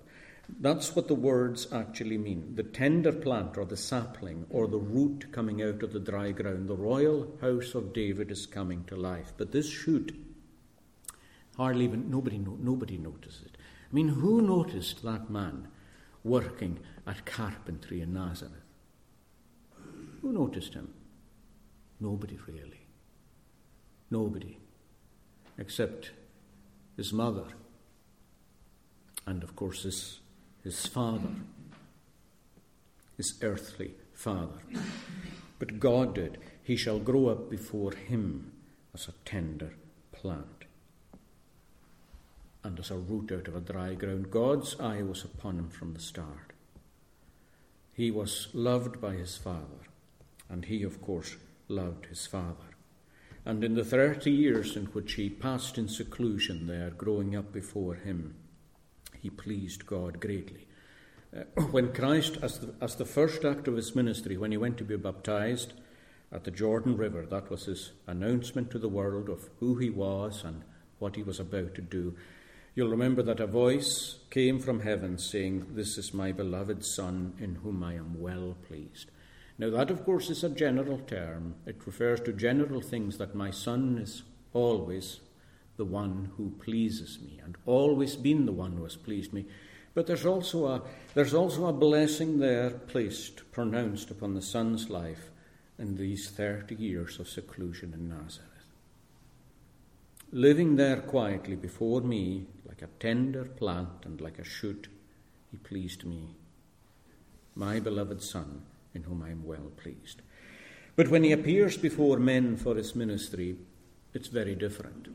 [0.61, 2.54] That's what the words actually mean.
[2.54, 6.68] The tender plant or the sapling or the root coming out of the dry ground.
[6.68, 9.32] The royal house of David is coming to life.
[9.37, 10.14] But this shoot
[11.56, 13.56] Hardly even, nobody, nobody noticed it.
[13.90, 15.68] I mean, who noticed that man
[16.22, 18.52] working at carpentry in Nazareth?
[20.20, 20.92] Who noticed him?
[21.98, 22.87] Nobody really.
[24.11, 24.59] Nobody.
[25.56, 26.11] Except
[26.96, 27.46] his mother
[29.26, 30.20] and, of course, his,
[30.66, 31.31] his father,
[33.16, 34.59] his earthly father.
[35.61, 36.38] But God did.
[36.61, 38.50] He shall grow up before him
[38.92, 39.74] as a tender
[40.11, 40.64] plant
[42.64, 44.33] and as a root out of a dry ground.
[44.33, 46.52] God's eye was upon him from the start.
[47.92, 49.87] He was loved by his father,
[50.48, 51.37] and he, of course,
[51.68, 52.74] loved his father.
[53.44, 57.94] And in the thirty years in which he passed in seclusion there, growing up before
[57.94, 58.35] him,
[59.26, 60.68] he pleased God greatly.
[61.36, 64.78] Uh, when Christ, as the, as the first act of his ministry, when he went
[64.78, 65.72] to be baptized
[66.30, 70.44] at the Jordan River, that was his announcement to the world of who he was
[70.44, 70.62] and
[71.00, 72.14] what he was about to do.
[72.76, 77.56] You'll remember that a voice came from heaven saying, This is my beloved Son, in
[77.56, 79.10] whom I am well pleased.
[79.58, 81.56] Now, that, of course, is a general term.
[81.66, 85.18] It refers to general things that my Son is always
[85.76, 89.46] the one who pleases me, and always been the one who has pleased me.
[89.94, 90.82] But there's also a,
[91.14, 95.30] there's also a blessing there placed, pronounced upon the son's life
[95.78, 98.50] in these 30 years of seclusion in Nazareth.
[100.32, 104.88] Living there quietly before me, like a tender plant and like a shoot,
[105.50, 106.34] he pleased me,
[107.54, 108.62] my beloved Son,
[108.94, 110.22] in whom I am well pleased.
[110.96, 113.56] But when he appears before men for his ministry,
[114.14, 115.08] it's very different.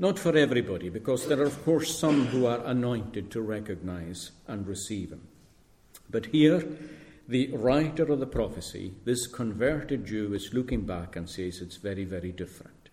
[0.00, 4.64] Not for everybody, because there are, of course, some who are anointed to recognize and
[4.64, 5.26] receive him.
[6.08, 6.64] But here,
[7.26, 12.04] the writer of the prophecy, this converted Jew, is looking back and says it's very,
[12.04, 12.90] very different.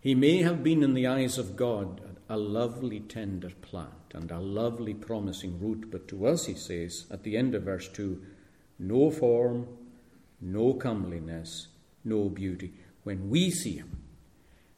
[0.00, 4.40] He may have been, in the eyes of God, a lovely, tender plant and a
[4.40, 8.20] lovely, promising root, but to us, he says at the end of verse 2,
[8.80, 9.68] no form,
[10.40, 11.68] no comeliness,
[12.04, 12.72] no beauty.
[13.04, 13.99] When we see him,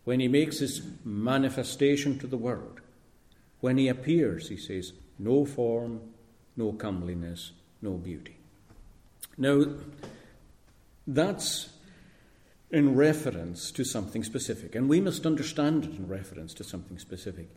[0.04, 2.80] when he makes his manifestation to the world,
[3.60, 6.00] when he appears, he says, no form,
[6.56, 8.36] no comeliness, no beauty.
[9.38, 9.64] Now,
[11.06, 11.70] that's
[12.70, 17.48] in reference to something specific, and we must understand it in reference to something specific.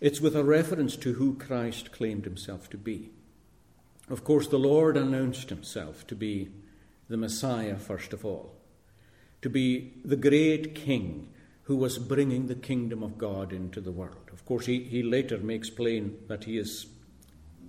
[0.00, 3.10] It's with a reference to who Christ claimed himself to be.
[4.08, 6.48] Of course, the Lord announced himself to be
[7.08, 8.54] the Messiah, first of all,
[9.42, 11.28] to be the great King
[11.64, 14.30] who was bringing the kingdom of God into the world.
[14.32, 16.86] Of course, he, he later makes plain that he is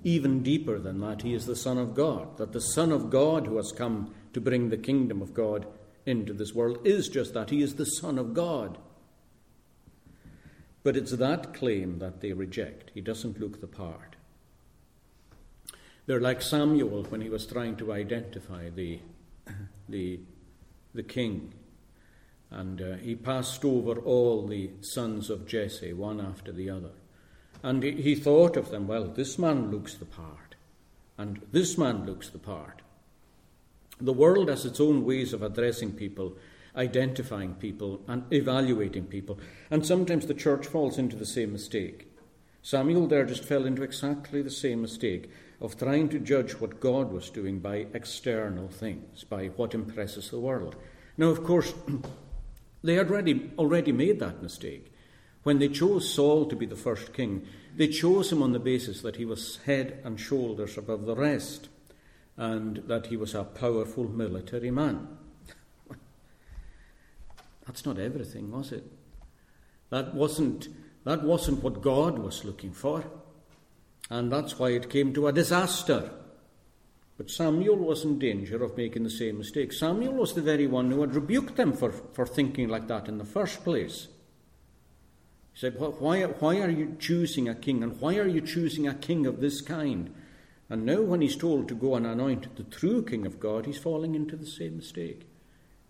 [0.03, 1.21] even deeper than that.
[1.21, 4.41] He is the Son of God, that the Son of God who has come to
[4.41, 5.67] bring the kingdom of God
[6.05, 7.51] into this world is just that.
[7.51, 8.77] He is the Son of God.
[10.81, 12.91] But it's that claim that they reject.
[12.93, 14.15] He doesn't look the part.
[16.05, 18.99] They're like Samuel when he was trying to identify the,
[19.87, 20.19] the,
[20.93, 21.53] the king
[22.53, 26.91] and uh, he passed over all the sons of Jesse, one after the other.
[27.63, 30.55] And he, he thought of them, well, this man looks the part,
[31.17, 32.81] and this man looks the part.
[33.99, 36.35] The world has its own ways of addressing people,
[36.75, 39.39] identifying people, and evaluating people.
[39.71, 42.07] And sometimes the church falls into the same mistake.
[42.61, 45.29] Samuel there just fell into exactly the same mistake
[45.61, 50.39] of trying to judge what God was doing by external things, by what impresses the
[50.39, 50.75] world.
[51.17, 51.73] Now, of course,
[52.83, 54.91] They had already, already made that mistake.
[55.43, 59.01] When they chose Saul to be the first king, they chose him on the basis
[59.01, 61.69] that he was head and shoulders above the rest
[62.37, 65.07] and that he was a powerful military man.
[67.65, 68.83] That's not everything, was it?
[69.89, 70.69] That wasn't,
[71.03, 73.05] that wasn't what God was looking for.
[74.09, 76.11] And that's why it came to a disaster.
[77.17, 79.71] But Samuel was in danger of making the same mistake.
[79.71, 83.19] Samuel was the very one who had rebuked them for, for thinking like that in
[83.19, 84.07] the first place.
[85.53, 87.83] He said, why, why are you choosing a king?
[87.83, 90.13] And why are you choosing a king of this kind?
[90.69, 93.77] And now, when he's told to go and anoint the true king of God, he's
[93.77, 95.27] falling into the same mistake.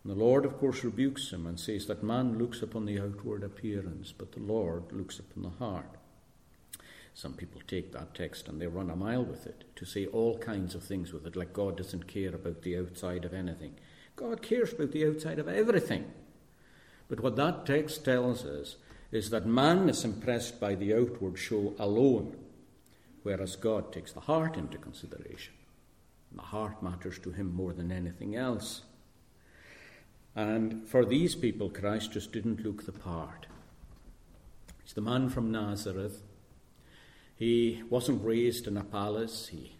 [0.04, 3.44] And the Lord, of course, rebukes him and says that man looks upon the outward
[3.44, 5.96] appearance, but the Lord looks upon the heart.
[7.14, 10.38] Some people take that text and they run a mile with it to say all
[10.40, 13.76] kinds of things with it, like God doesn't care about the outside of anything.
[14.16, 16.06] God cares about the outside of everything.
[17.08, 18.78] But what that text tells us
[19.12, 22.36] is that man is impressed by the outward show alone,
[23.22, 25.54] whereas God takes the heart into consideration.
[26.32, 28.82] And the heart matters to him more than anything else.
[30.36, 33.46] And for these people, Christ just didn't look the part.
[34.84, 36.24] He's the man from Nazareth
[37.36, 39.48] he wasn't raised in a palace.
[39.48, 39.76] He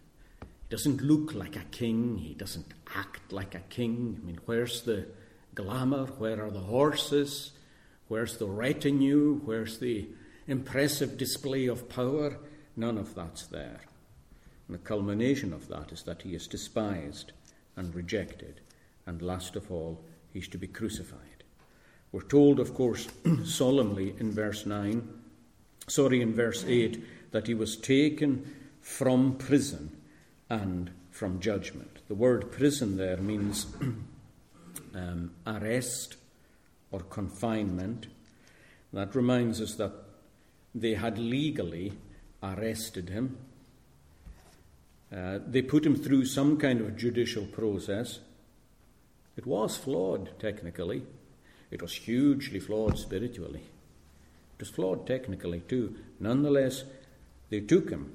[0.70, 2.18] doesn't look like a king.
[2.18, 4.20] He doesn't act like a king.
[4.22, 5.06] I mean, where's the
[5.54, 6.06] glamour?
[6.06, 7.52] Where are the horses?
[8.08, 9.42] Where's the retinue?
[9.46, 10.08] Where's the
[10.48, 12.38] impressive display of power?
[12.76, 13.82] None of that's there.
[14.68, 17.32] And the culmination of that is that he is despised
[17.76, 18.62] and rejected,
[19.06, 21.44] and last of all, he's to be crucified.
[22.12, 23.08] We're told, of course,
[23.44, 25.08] solemnly in verse 9,
[25.88, 29.92] sorry, in verse 8, that he was taken from prison
[30.50, 31.98] and from judgment.
[32.08, 33.66] The word prison there means
[34.96, 36.16] um, arrest
[36.92, 38.08] or confinement.
[38.94, 39.92] That reminds us that
[40.76, 41.94] they had legally
[42.44, 43.38] arrested him.
[45.12, 48.20] Uh, they put him through some kind of judicial process.
[49.36, 51.02] It was flawed, technically.
[51.72, 53.62] It was hugely flawed spiritually.
[54.58, 55.96] It was flawed technically, too.
[56.20, 56.84] Nonetheless,
[57.54, 58.12] they took him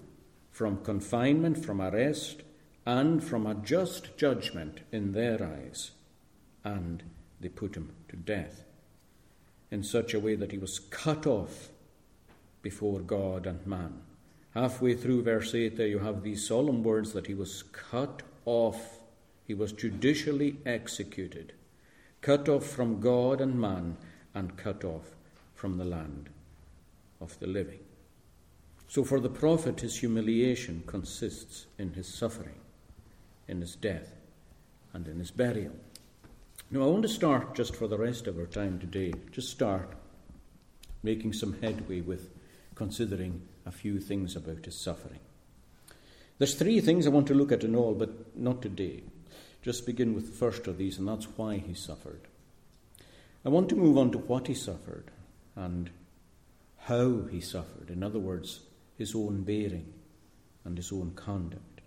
[0.50, 2.42] from confinement, from arrest,
[2.84, 5.92] and from a just judgment in their eyes,
[6.64, 7.04] and
[7.40, 8.64] they put him to death
[9.70, 11.68] in such a way that he was cut off
[12.62, 14.00] before God and man.
[14.54, 18.98] Halfway through verse 8, there you have these solemn words that he was cut off,
[19.46, 21.52] he was judicially executed,
[22.22, 23.98] cut off from God and man,
[24.34, 25.14] and cut off
[25.54, 26.28] from the land
[27.20, 27.78] of the living.
[28.88, 32.58] So for the prophet, his humiliation consists in his suffering,
[33.46, 34.14] in his death,
[34.94, 35.74] and in his burial.
[36.70, 39.94] Now, I want to start just for the rest of our time today, just start
[41.02, 42.30] making some headway with
[42.74, 45.20] considering a few things about his suffering.
[46.38, 49.02] There's three things I want to look at in all, but not today.
[49.60, 52.22] Just begin with the first of these, and that's why he suffered.
[53.44, 55.10] I want to move on to what he suffered
[55.56, 55.90] and
[56.78, 57.90] how he suffered.
[57.90, 58.60] In other words,
[58.98, 59.92] his own bearing
[60.64, 61.80] and his own conduct.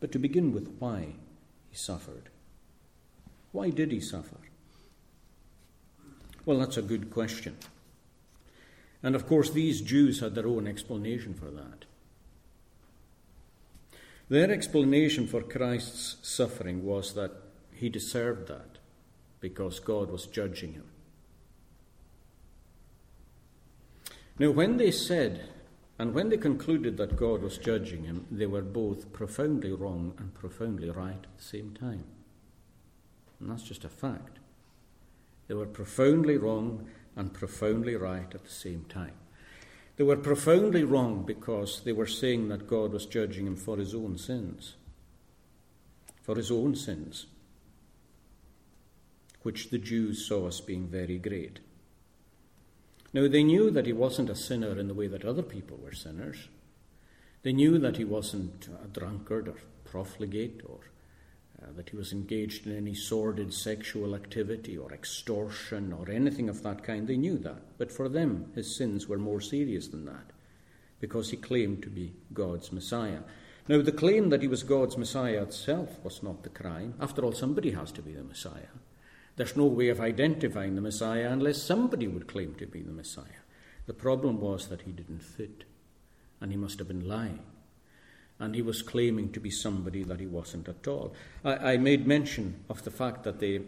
[0.00, 1.14] But to begin with, why
[1.70, 2.30] he suffered.
[3.52, 4.38] Why did he suffer?
[6.44, 7.56] Well, that's a good question.
[9.02, 11.84] And of course, these Jews had their own explanation for that.
[14.28, 17.32] Their explanation for Christ's suffering was that
[17.74, 18.78] he deserved that
[19.40, 20.86] because God was judging him.
[24.38, 25.48] Now, when they said
[26.02, 30.34] and when they concluded that God was judging him, they were both profoundly wrong and
[30.34, 32.02] profoundly right at the same time.
[33.38, 34.40] And that's just a fact.
[35.46, 39.12] They were profoundly wrong and profoundly right at the same time.
[39.94, 43.94] They were profoundly wrong because they were saying that God was judging him for his
[43.94, 44.74] own sins.
[46.20, 47.26] For his own sins,
[49.42, 51.60] which the Jews saw as being very great.
[53.12, 55.92] Now, they knew that he wasn't a sinner in the way that other people were
[55.92, 56.48] sinners.
[57.42, 60.78] They knew that he wasn't a drunkard or profligate or
[61.62, 66.62] uh, that he was engaged in any sordid sexual activity or extortion or anything of
[66.62, 67.06] that kind.
[67.06, 67.78] They knew that.
[67.78, 70.30] But for them, his sins were more serious than that
[71.00, 73.20] because he claimed to be God's Messiah.
[73.68, 76.94] Now, the claim that he was God's Messiah itself was not the crime.
[77.00, 78.72] After all, somebody has to be the Messiah.
[79.36, 83.42] There's no way of identifying the Messiah unless somebody would claim to be the Messiah.
[83.86, 85.64] The problem was that he didn't fit,
[86.40, 87.40] and he must have been lying.
[88.38, 91.14] And he was claiming to be somebody that he wasn't at all.
[91.44, 93.62] I, I made mention of the fact that they,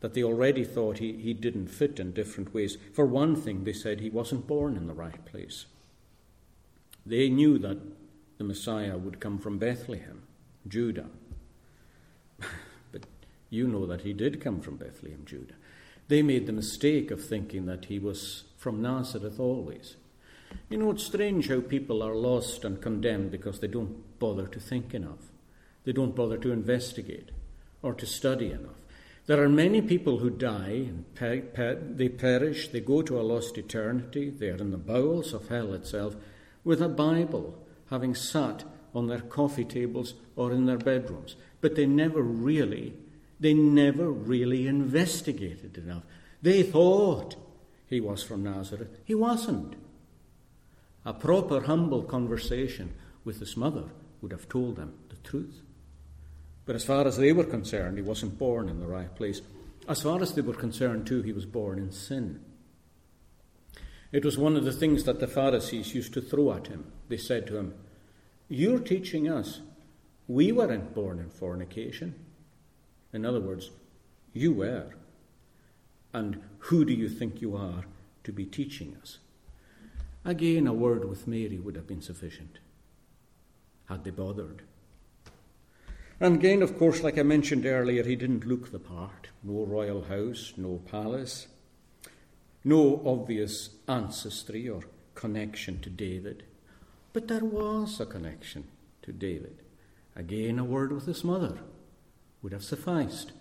[0.00, 2.78] that they already thought he, he didn't fit in different ways.
[2.92, 5.66] For one thing, they said he wasn't born in the right place.
[7.04, 7.78] They knew that
[8.38, 10.22] the Messiah would come from Bethlehem,
[10.66, 11.06] Judah.
[13.56, 15.54] You know that he did come from Bethlehem, Judah.
[16.08, 19.96] They made the mistake of thinking that he was from Nazareth always.
[20.68, 24.60] You know, it's strange how people are lost and condemned because they don't bother to
[24.60, 25.30] think enough.
[25.84, 27.30] They don't bother to investigate
[27.80, 28.76] or to study enough.
[29.24, 33.22] There are many people who die and pe- pe- they perish, they go to a
[33.22, 36.14] lost eternity, they are in the bowels of hell itself,
[36.62, 41.36] with a Bible, having sat on their coffee tables or in their bedrooms.
[41.62, 42.92] But they never really
[43.38, 46.02] they never really investigated enough.
[46.42, 47.36] They thought
[47.88, 48.88] he was from Nazareth.
[49.04, 49.76] He wasn't.
[51.04, 53.84] A proper, humble conversation with his mother
[54.20, 55.60] would have told them the truth.
[56.64, 59.40] But as far as they were concerned, he wasn't born in the right place.
[59.88, 62.40] As far as they were concerned, too, he was born in sin.
[64.10, 66.90] It was one of the things that the Pharisees used to throw at him.
[67.08, 67.74] They said to him,
[68.48, 69.60] You're teaching us.
[70.26, 72.14] We weren't born in fornication.
[73.12, 73.70] In other words,
[74.32, 74.94] you were.
[76.12, 77.84] And who do you think you are
[78.24, 79.18] to be teaching us?
[80.24, 82.58] Again, a word with Mary would have been sufficient,
[83.88, 84.62] had they bothered.
[86.18, 89.28] And again, of course, like I mentioned earlier, he didn't look the part.
[89.42, 91.46] No royal house, no palace,
[92.64, 94.82] no obvious ancestry or
[95.14, 96.44] connection to David.
[97.12, 98.64] But there was a connection
[99.02, 99.62] to David.
[100.16, 101.58] Again, a word with his mother
[102.46, 103.32] would have sufficed.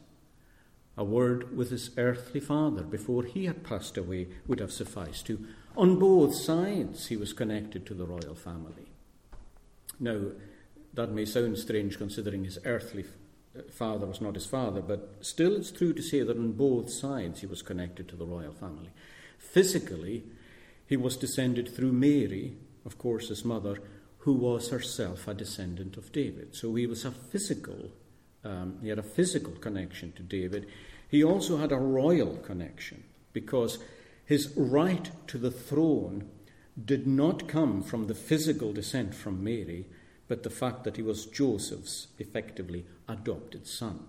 [0.97, 5.45] A word with his earthly father before he had passed away would have sufficed to.
[5.78, 8.88] On both sides, he was connected to the royal family.
[9.99, 10.32] Now,
[10.95, 13.06] that may sound strange considering his earthly
[13.56, 16.89] uh, father was not his father, but still it's true to say that on both
[16.89, 18.89] sides he was connected to the royal family.
[19.38, 20.24] Physically,
[20.88, 23.78] he was descended through Mary, of course, his mother,
[24.18, 26.56] who was herself a descendant of David.
[26.56, 27.91] So he was a physical
[28.46, 30.68] um, he had a physical connection to David.
[31.10, 33.80] He also had a royal connection because
[34.26, 36.30] his right to the throne
[36.84, 39.86] did not come from the physical descent from Mary,
[40.28, 44.06] but the fact that he was Joseph's effectively adopted son.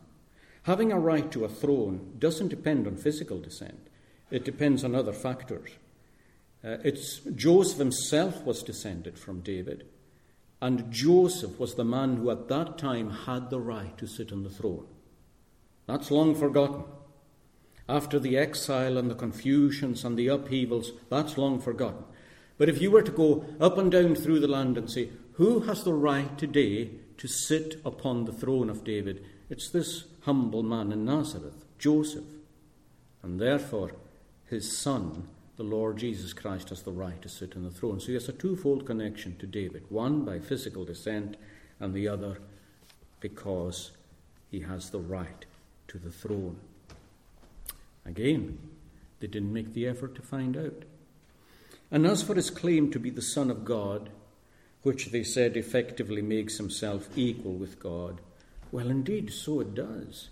[0.63, 3.89] Having a right to a throne doesn't depend on physical descent,
[4.31, 5.71] it depends on other factors.
[6.65, 9.87] Uh, it's Joseph himself was descended from David,
[10.61, 14.43] and Joseph was the man who at that time had the right to sit on
[14.43, 14.87] the throne.
[15.87, 16.85] That's long forgotten.
[17.89, 22.05] After the exile and the confusions and the upheavals, that's long forgotten.
[22.59, 25.61] But if you were to go up and down through the land and say, Who
[25.61, 29.25] has the right today to sit upon the throne of David?
[29.49, 32.25] It's this humble man in Nazareth, Joseph.
[33.23, 33.93] And therefore,
[34.47, 37.99] his son, the Lord Jesus Christ, has the right to sit on the throne.
[38.01, 41.37] So he has a twofold connection to David one by physical descent,
[41.81, 42.39] and the other
[43.21, 43.93] because
[44.51, 45.45] he has the right
[45.89, 46.59] to the throne.
[48.05, 48.59] Again,
[49.21, 50.85] they didn't make the effort to find out.
[51.91, 54.11] And as for his claim to be the Son of God,
[54.83, 58.21] which they said effectively makes himself equal with God,
[58.71, 60.29] well, indeed, so it does.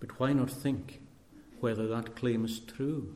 [0.00, 1.00] But why not think
[1.60, 3.14] whether that claim is true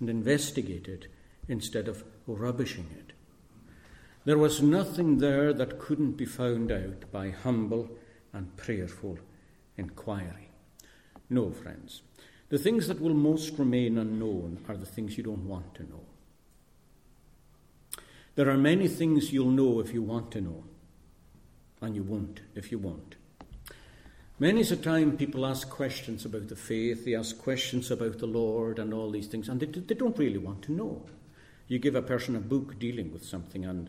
[0.00, 1.06] and investigate it
[1.48, 3.12] instead of rubbishing it?
[4.24, 7.90] There was nothing there that couldn't be found out by humble
[8.32, 9.18] and prayerful
[9.76, 10.50] inquiry.
[11.28, 12.02] No, friends.
[12.48, 16.04] The things that will most remain unknown are the things you don't want to know.
[18.34, 20.64] There are many things you'll know if you want to know,
[21.80, 23.16] and you won't if you won't.
[24.42, 28.80] Many's a time people ask questions about the faith, they ask questions about the Lord
[28.80, 31.06] and all these things, and they, they don't really want to know.
[31.68, 33.88] You give a person a book dealing with something, and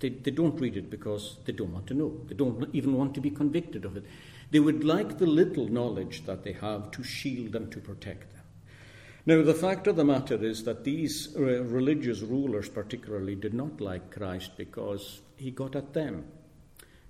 [0.00, 2.18] they, they don't read it because they don't want to know.
[2.28, 4.06] They don't even want to be convicted of it.
[4.50, 8.44] They would like the little knowledge that they have to shield them, to protect them.
[9.26, 14.10] Now, the fact of the matter is that these religious rulers, particularly, did not like
[14.10, 16.24] Christ because he got at them.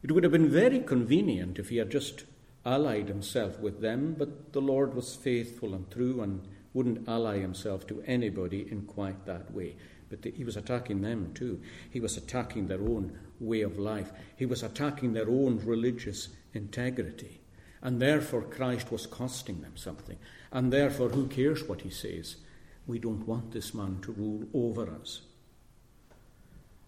[0.03, 2.25] It would have been very convenient if he had just
[2.65, 7.87] allied himself with them, but the Lord was faithful and true and wouldn't ally himself
[7.87, 9.77] to anybody in quite that way.
[10.11, 11.61] But the, he was attacking them too.
[11.91, 14.13] He was attacking their own way of life.
[14.37, 17.41] He was attacking their own religious integrity.
[17.83, 20.17] And therefore, Christ was costing them something.
[20.51, 22.37] And therefore, who cares what he says?
[22.87, 25.23] We don't want this man to rule over us.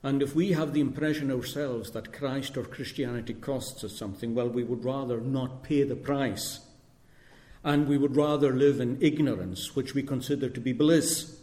[0.03, 4.49] And if we have the impression ourselves that Christ or Christianity costs us something, well,
[4.49, 6.61] we would rather not pay the price.
[7.65, 11.41] And we would rather live in ignorance, which we consider to be bliss,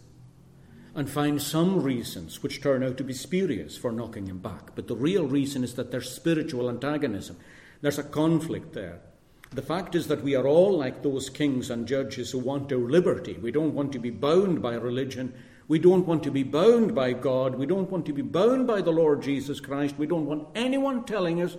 [0.95, 4.76] and find some reasons which turn out to be spurious for knocking him back.
[4.76, 7.38] But the real reason is that there's spiritual antagonism,
[7.82, 9.01] there's a conflict there.
[9.51, 12.80] The fact is that we are all like those kings and judges who want our
[12.80, 13.34] liberty.
[13.34, 15.34] We don't want to be bound by religion.
[15.68, 17.55] We don't want to be bound by God.
[17.55, 19.97] We don't want to be bound by the Lord Jesus Christ.
[19.97, 21.55] We don't want anyone telling us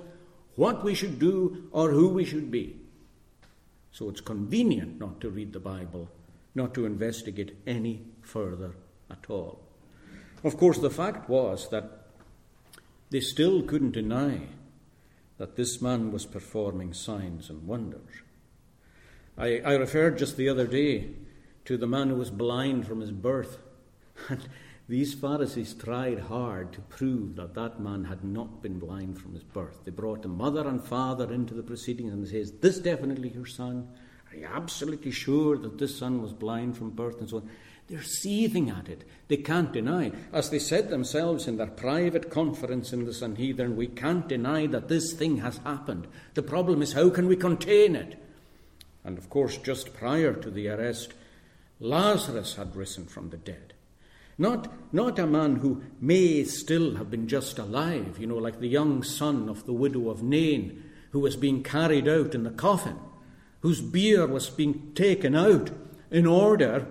[0.57, 2.77] what we should do or who we should be.
[3.91, 6.11] So it's convenient not to read the Bible,
[6.55, 8.75] not to investigate any further
[9.11, 9.61] at all.
[10.43, 12.09] Of course, the fact was that
[13.11, 14.41] they still couldn't deny
[15.39, 18.23] that this man was performing signs and wonders.
[19.37, 21.11] I, I referred just the other day
[21.65, 23.59] to the man who was blind from his birth.
[24.29, 24.49] And
[24.89, 29.45] these Pharisees tried hard to prove that that man had not been blind from his
[29.45, 29.85] birth.
[29.85, 33.89] They brought the mother and father into the proceedings and says, This definitely your son?
[34.31, 37.21] Are you absolutely sure that this son was blind from birth?
[37.21, 37.51] And so on.
[37.87, 39.05] They're seething at it.
[39.29, 40.13] They can't deny.
[40.33, 44.89] As they said themselves in their private conference in the Sanhedrin, we can't deny that
[44.89, 46.07] this thing has happened.
[46.33, 48.19] The problem is how can we contain it?
[49.05, 51.13] And of course, just prior to the arrest,
[51.79, 53.74] Lazarus had risen from the dead.
[54.37, 58.69] Not, not a man who may still have been just alive, you know, like the
[58.69, 60.83] young son of the widow of Nain,
[61.13, 62.99] who was being carried out in the coffin,
[63.61, 65.71] whose bier was being taken out
[66.11, 66.87] in order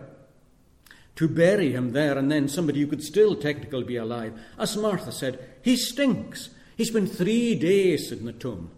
[1.15, 4.33] to bury him there and then somebody who could still technically be alive.
[4.57, 6.49] As Martha said, he stinks.
[6.75, 8.71] He's been three days in the tomb.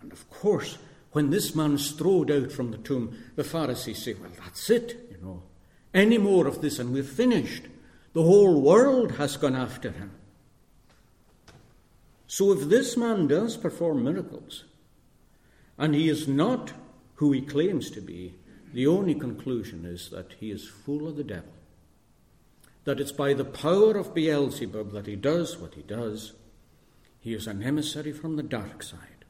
[0.00, 0.78] And of course,
[1.12, 5.07] when this man strode out from the tomb, the Pharisees say, Well, that's it.
[5.94, 7.64] Any more of this and we're finished.
[8.12, 10.12] The whole world has gone after him.
[12.26, 14.64] So if this man does perform miracles,
[15.78, 16.72] and he is not
[17.16, 18.34] who he claims to be,
[18.72, 21.52] the only conclusion is that he is full of the devil.
[22.84, 26.34] That it's by the power of Beelzebub that he does what he does.
[27.20, 29.24] He is an emissary from the dark side.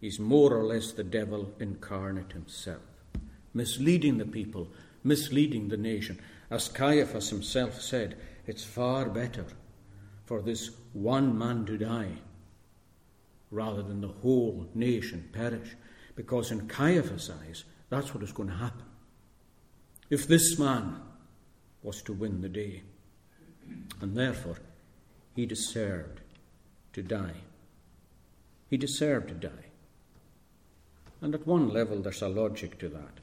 [0.00, 2.82] He's more or less the devil incarnate himself,
[3.52, 4.68] misleading the people,
[5.06, 6.18] misleading the nation.
[6.50, 9.46] As Caiaphas himself said, it's far better
[10.24, 12.18] for this one man to die
[13.50, 15.76] rather than the whole nation perish.
[16.14, 18.84] Because in Caiaphas' eyes, that's what is going to happen.
[20.10, 21.00] If this man
[21.82, 22.82] was to win the day.
[24.00, 24.58] and therefore
[25.34, 26.20] he deserved
[26.92, 27.42] to die.
[28.70, 29.66] He deserved to die.
[31.20, 33.20] And at one level, there's a logic to that.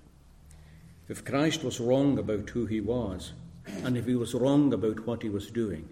[1.09, 3.33] If Christ was wrong about who he was,
[3.83, 5.87] and if he was wrong about what he was doing,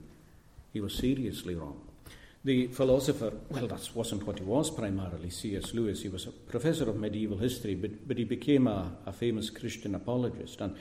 [0.72, 1.82] he was seriously wrong.
[2.44, 5.74] The philosopher, well, that wasn't what he was primarily, C.S.
[5.74, 6.02] Lewis.
[6.02, 9.94] He was a professor of medieval history, but, but he became a, a famous Christian
[9.94, 10.60] apologist.
[10.60, 10.76] And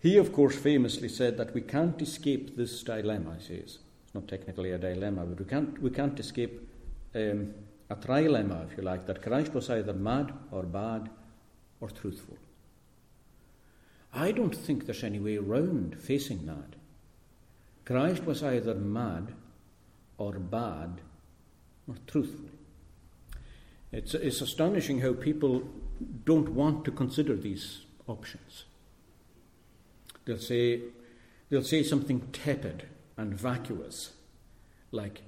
[0.00, 3.78] he, of course, famously said that we can't escape this dilemma, he says.
[4.04, 6.68] It's not technically a dilemma, but we can't, we can't escape
[7.14, 7.54] um,
[7.88, 11.08] a trilemma, if you like, that Christ was either mad or bad
[11.80, 12.36] or truthful.
[14.12, 16.76] I don't think there's any way round facing that.
[17.84, 19.32] Christ was either mad
[20.18, 21.00] or bad
[21.88, 22.50] or truthful.
[23.90, 25.62] It's, it's astonishing how people
[26.24, 28.64] don't want to consider these options.
[30.24, 30.80] They'll say,
[31.48, 32.86] they'll say something tepid
[33.16, 34.12] and vacuous,
[34.90, 35.22] like,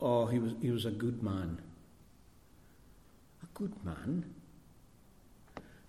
[0.00, 1.60] oh, he was, he was a good man.
[3.42, 4.34] A good man?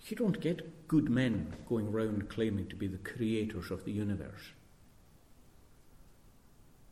[0.06, 4.52] You don't get good men going round claiming to be the creators of the universe.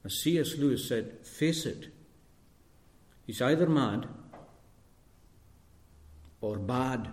[0.04, 0.56] As C.S.
[0.58, 1.92] Lewis said, face it.
[3.24, 4.08] He's either mad
[6.40, 7.12] or bad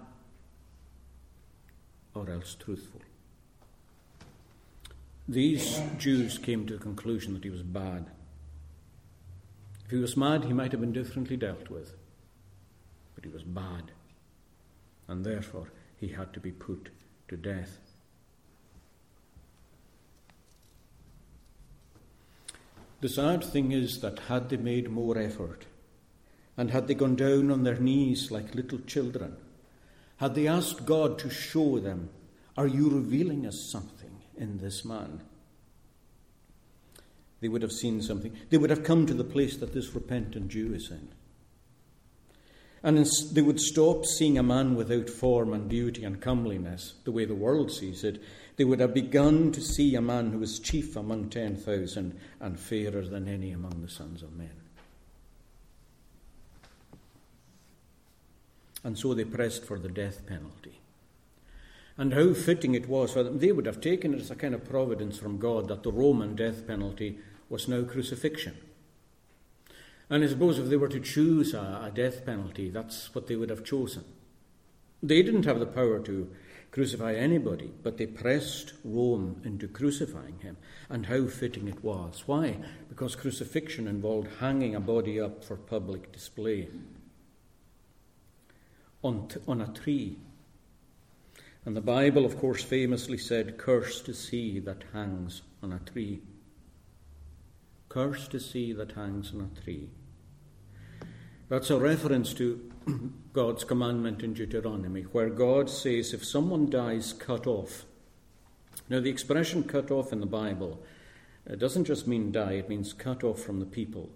[2.15, 3.01] or else truthful.
[5.27, 8.07] These Jews came to the conclusion that he was bad.
[9.85, 11.93] If he was mad, he might have been differently dealt with.
[13.13, 13.91] But he was bad.
[15.07, 16.89] And therefore, he had to be put
[17.27, 17.77] to death.
[23.01, 25.65] The sad thing is that had they made more effort,
[26.57, 29.37] and had they gone down on their knees like little children,
[30.17, 32.09] had they asked God to show them,
[32.57, 35.21] Are you revealing us something in this man?
[37.39, 38.35] They would have seen something.
[38.49, 41.07] They would have come to the place that this repentant Jew is in.
[42.81, 47.25] And they would stop seeing a man without form and beauty and comeliness, the way
[47.25, 48.21] the world sees it.
[48.55, 52.59] They would have begun to see a man who was chief among ten thousand and
[52.59, 54.51] fairer than any among the sons of men.
[58.83, 60.79] And so they pressed for the death penalty.
[61.97, 63.39] And how fitting it was for them.
[63.39, 66.33] They would have taken it as a kind of providence from God that the Roman
[66.33, 67.19] death penalty
[67.49, 68.55] was now crucifixion.
[70.09, 73.35] And I suppose if they were to choose a, a death penalty, that's what they
[73.35, 74.03] would have chosen.
[75.03, 76.29] They didn't have the power to
[76.71, 80.57] crucify anybody, but they pressed Rome into crucifying him.
[80.89, 82.23] And how fitting it was.
[82.25, 82.57] Why?
[82.89, 86.69] Because crucifixion involved hanging a body up for public display
[89.03, 90.17] on, t- on a tree.
[91.65, 96.21] And the Bible, of course, famously said, Cursed is he that hangs on a tree.
[97.89, 99.89] Cursed is he that hangs on a tree.
[101.49, 102.71] That's a reference to
[103.33, 107.85] God's commandment in Deuteronomy, where God says, if someone dies cut off.
[108.87, 110.83] Now, the expression cut off in the Bible
[111.47, 114.11] it doesn't just mean die, it means cut off from the people,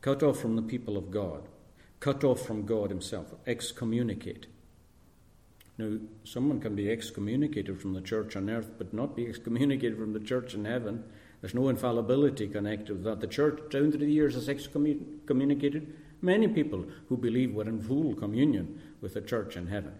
[0.00, 1.48] cut off from the people of God,
[2.00, 4.46] cut off from God Himself, excommunicate.
[5.78, 10.12] Now, someone can be excommunicated from the church on earth, but not be excommunicated from
[10.12, 11.04] the church in heaven.
[11.40, 13.20] There's no infallibility connected with that.
[13.20, 18.14] The church, down through the years, has excommunicated Many people who believe were in full
[18.14, 19.94] communion with the church in heaven.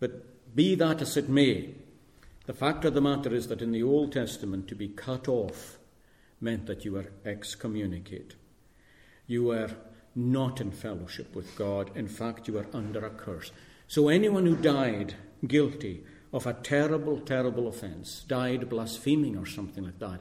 [0.00, 1.74] But be that as it may,
[2.46, 5.78] the fact of the matter is that in the Old Testament, to be cut off
[6.40, 8.34] meant that you were excommunicate.
[9.26, 9.70] You were
[10.16, 11.90] not in fellowship with God.
[11.94, 13.52] In fact, you were under a curse.
[13.86, 15.14] So anyone who died
[15.46, 16.02] guilty
[16.32, 20.20] of a terrible, terrible offense, died blaspheming or something like that,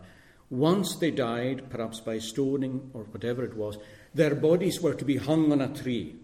[0.50, 3.78] once they died, perhaps by stoning or whatever it was,
[4.14, 6.16] their bodies were to be hung on a tree.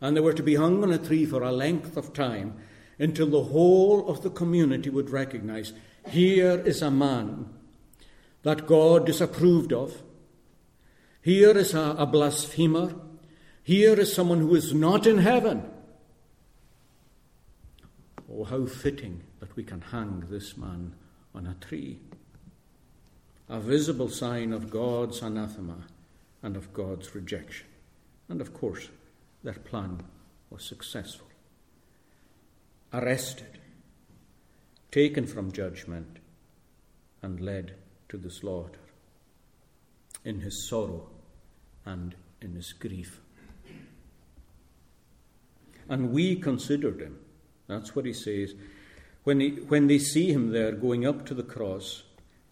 [0.00, 2.54] And they were to be hung on a tree for a length of time
[2.98, 5.72] until the whole of the community would recognize
[6.08, 7.48] here is a man
[8.42, 10.02] that God disapproved of.
[11.20, 12.94] Here is a, a blasphemer.
[13.64, 15.68] Here is someone who is not in heaven.
[18.30, 20.94] Oh, how fitting that we can hang this man
[21.34, 21.98] on a tree.
[23.48, 25.78] A visible sign of God's anathema
[26.46, 27.66] and of God's rejection.
[28.28, 28.88] And of course,
[29.42, 30.00] their plan
[30.48, 31.26] was successful.
[32.94, 33.58] Arrested,
[34.92, 36.20] taken from judgment,
[37.20, 37.74] and led
[38.08, 38.78] to the slaughter
[40.24, 41.08] in his sorrow
[41.84, 43.20] and in his grief.
[45.88, 47.18] And we considered him.
[47.66, 48.54] That's what he says.
[49.24, 52.04] When, he, when they see him there going up to the cross,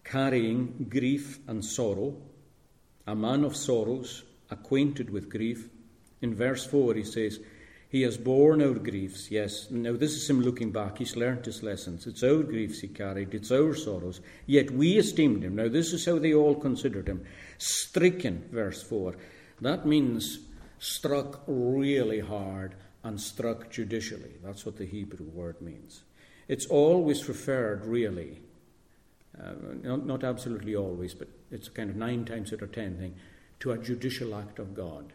[0.03, 2.17] carrying grief and sorrow,
[3.07, 5.69] a man of sorrows, acquainted with grief.
[6.21, 7.39] In verse 4, he says,
[7.89, 9.29] He has borne our griefs.
[9.29, 10.97] Yes, now this is him looking back.
[10.97, 12.07] He's learnt his lessons.
[12.07, 14.21] It's our griefs he carried, it's our sorrows.
[14.45, 15.55] Yet we esteemed him.
[15.55, 17.25] Now, this is how they all considered him.
[17.57, 19.15] Stricken, verse 4.
[19.61, 20.39] That means
[20.79, 24.33] struck really hard and struck judicially.
[24.43, 26.01] That's what the Hebrew word means.
[26.47, 28.41] It's always referred, really,
[29.41, 32.97] uh, not, not absolutely always, but it's a kind of nine times out of ten
[32.97, 33.15] thing,
[33.59, 35.13] to a judicial act of God.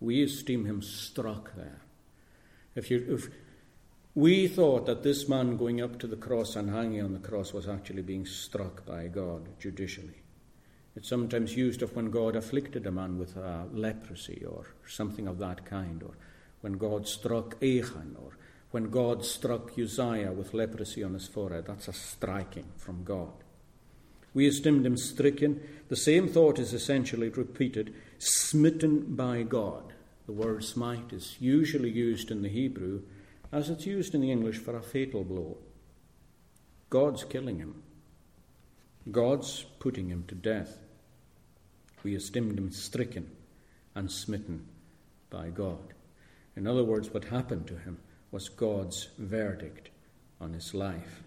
[0.00, 1.82] We esteem him struck there.
[2.74, 3.28] If, you, if
[4.14, 7.52] we thought that this man going up to the cross and hanging on the cross
[7.52, 10.22] was actually being struck by God judicially.
[10.94, 15.38] It's sometimes used of when God afflicted a man with uh, leprosy or something of
[15.38, 16.14] that kind, or
[16.60, 18.36] when God struck Achan, or
[18.72, 21.66] when God struck Uzziah with leprosy on his forehead.
[21.66, 23.32] That's a striking from God.
[24.34, 25.60] We esteemed him stricken.
[25.88, 29.92] The same thought is essentially repeated smitten by God.
[30.26, 33.02] The word smite is usually used in the Hebrew
[33.52, 35.58] as it's used in the English for a fatal blow.
[36.88, 37.82] God's killing him,
[39.10, 40.78] God's putting him to death.
[42.02, 43.30] We esteemed him stricken
[43.94, 44.66] and smitten
[45.28, 45.92] by God.
[46.56, 47.98] In other words, what happened to him
[48.32, 49.90] was God's verdict
[50.40, 51.22] on his life.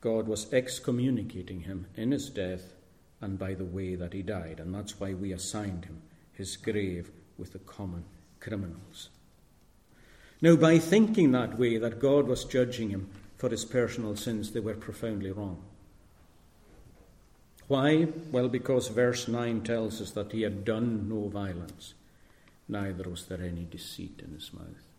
[0.00, 2.72] God was excommunicating him in his death
[3.20, 6.00] and by the way that he died, and that's why we assigned him
[6.32, 8.04] his grave with the common
[8.40, 9.10] criminals.
[10.40, 14.60] Now, by thinking that way, that God was judging him for his personal sins, they
[14.60, 15.62] were profoundly wrong.
[17.68, 18.08] Why?
[18.32, 21.92] Well, because verse 9 tells us that he had done no violence,
[22.68, 24.89] neither was there any deceit in his mouth.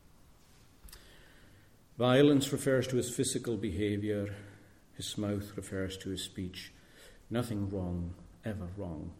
[1.98, 4.34] Violence refers to his physical behavior,
[4.96, 6.72] his mouth refers to his speech.
[7.30, 8.14] Nothing wrong,
[8.46, 9.12] ever wrong.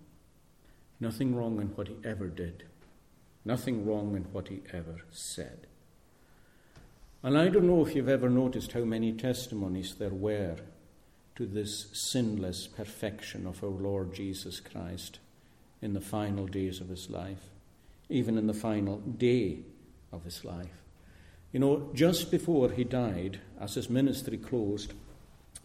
[1.00, 2.64] Nothing wrong in what he ever did.
[3.44, 5.68] Nothing wrong in what he ever said.
[7.24, 10.58] And I don't know if you've ever noticed how many testimonies there were
[11.36, 15.20] to this sinless perfection of our Lord Jesus Christ
[15.82, 17.50] in the final days of his life,
[18.10, 19.60] even in the final day
[20.12, 20.81] of his life.
[21.52, 24.94] You know, just before he died, as his ministry closed,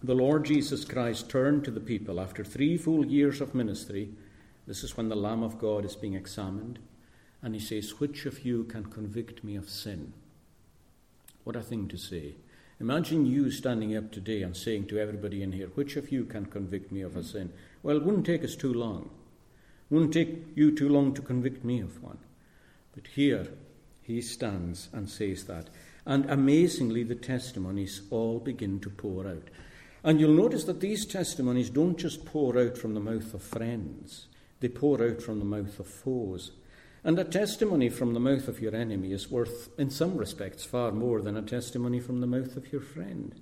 [0.03, 4.11] the Lord Jesus Christ turned to the people after three full years of ministry.
[4.67, 6.81] This is when the Lamb of God is being examined.
[7.41, 10.13] And he says, Which of you can convict me of sin?
[11.45, 12.35] What a thing to say.
[12.81, 16.47] Imagine you standing up today and saying to everybody in here, Which of you can
[16.47, 17.53] convict me of a sin?
[17.83, 19.09] Well, it wouldn't take us too long.
[19.89, 22.19] It wouldn't take you too long to convict me of one.
[22.93, 23.47] But here,
[24.07, 25.69] he stands and says that.
[26.07, 29.49] And amazingly, the testimonies all begin to pour out.
[30.05, 34.29] And you'll notice that these testimonies don't just pour out from the mouth of friends,
[34.61, 36.53] they pour out from the mouth of foes.
[37.03, 40.93] And a testimony from the mouth of your enemy is worth, in some respects, far
[40.93, 43.35] more than a testimony from the mouth of your friend.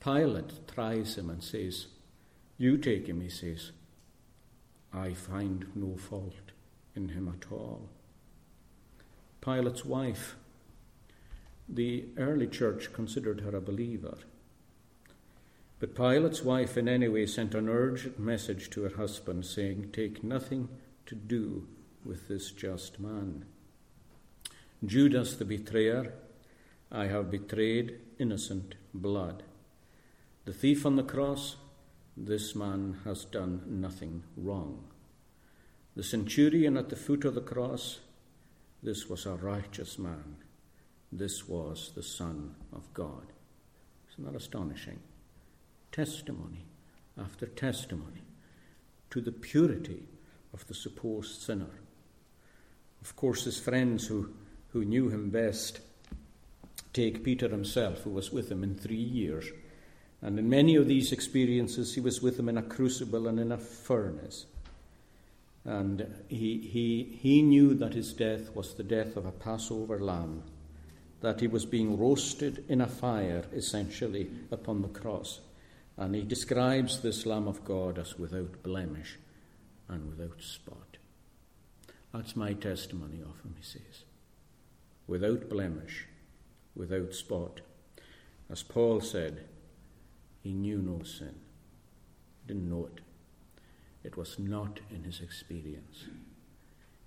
[0.00, 1.86] Pilate tries him and says,
[2.58, 3.72] You take him, he says.
[4.92, 6.52] I find no fault
[6.96, 7.88] in him at all.
[9.40, 10.36] Pilate's wife,
[11.68, 14.18] the early church considered her a believer.
[15.78, 20.24] But Pilate's wife, in any way, sent an urgent message to her husband saying, Take
[20.24, 20.68] nothing
[21.06, 21.68] to do
[22.04, 23.44] with this just man.
[24.84, 26.14] Judas the betrayer,
[26.90, 29.42] I have betrayed innocent blood.
[30.44, 31.56] The thief on the cross,
[32.16, 34.84] this man has done nothing wrong.
[35.96, 38.00] The centurion at the foot of the cross,
[38.82, 40.36] this was a righteous man.
[41.10, 43.32] This was the Son of God.
[44.10, 44.98] Isn't that astonishing?
[45.90, 46.66] Testimony
[47.18, 48.22] after testimony
[49.08, 50.06] to the purity
[50.52, 51.80] of the supposed sinner.
[53.00, 54.34] Of course, his friends who,
[54.72, 55.80] who knew him best
[56.92, 59.46] take Peter himself, who was with him in three years.
[60.20, 63.52] And in many of these experiences, he was with him in a crucible and in
[63.52, 64.44] a furnace.
[65.66, 70.44] And he, he, he knew that his death was the death of a Passover lamb,
[71.22, 75.40] that he was being roasted in a fire, essentially, upon the cross.
[75.96, 79.18] And he describes this Lamb of God as without blemish
[79.88, 80.98] and without spot.
[82.14, 84.04] That's my testimony of him, he says.
[85.08, 86.06] Without blemish,
[86.76, 87.60] without spot.
[88.48, 89.44] As Paul said,
[90.44, 91.34] he knew no sin,
[92.46, 93.00] didn't know it.
[94.06, 96.04] It was not in his experience.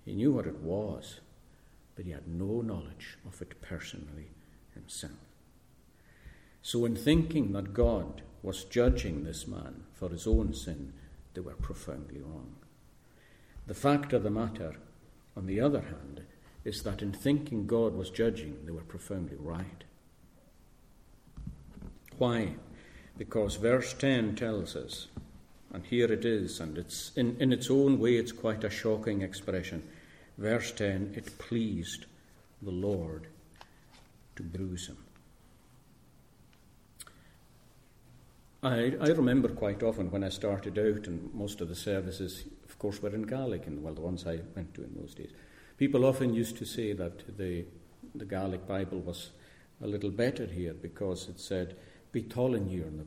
[0.04, 1.20] He knew what it was,
[1.96, 4.28] but he had no knowledge of it personally
[4.74, 5.12] himself.
[6.60, 10.92] So, in thinking that God was judging this man for his own sin,
[11.32, 12.56] they were profoundly wrong.
[13.66, 14.74] The fact of the matter,
[15.34, 16.26] on the other hand,
[16.64, 19.84] is that in thinking God was judging, they were profoundly right.
[22.18, 22.56] Why?
[23.16, 25.06] Because verse 10 tells us,
[25.72, 29.22] and here it is, and it's in, in its own way, it's quite a shocking
[29.22, 29.82] expression.
[30.38, 32.06] Verse 10 it pleased
[32.62, 33.28] the Lord
[34.36, 34.96] to bruise him.
[38.62, 42.78] I, I remember quite often when I started out, and most of the services, of
[42.78, 45.30] course, were in Gaelic, and well, the ones I went to in those days.
[45.78, 47.64] People often used to say that the,
[48.14, 49.30] the Gaelic Bible was
[49.82, 51.76] a little better here because it said,
[52.12, 53.02] Be tall in year na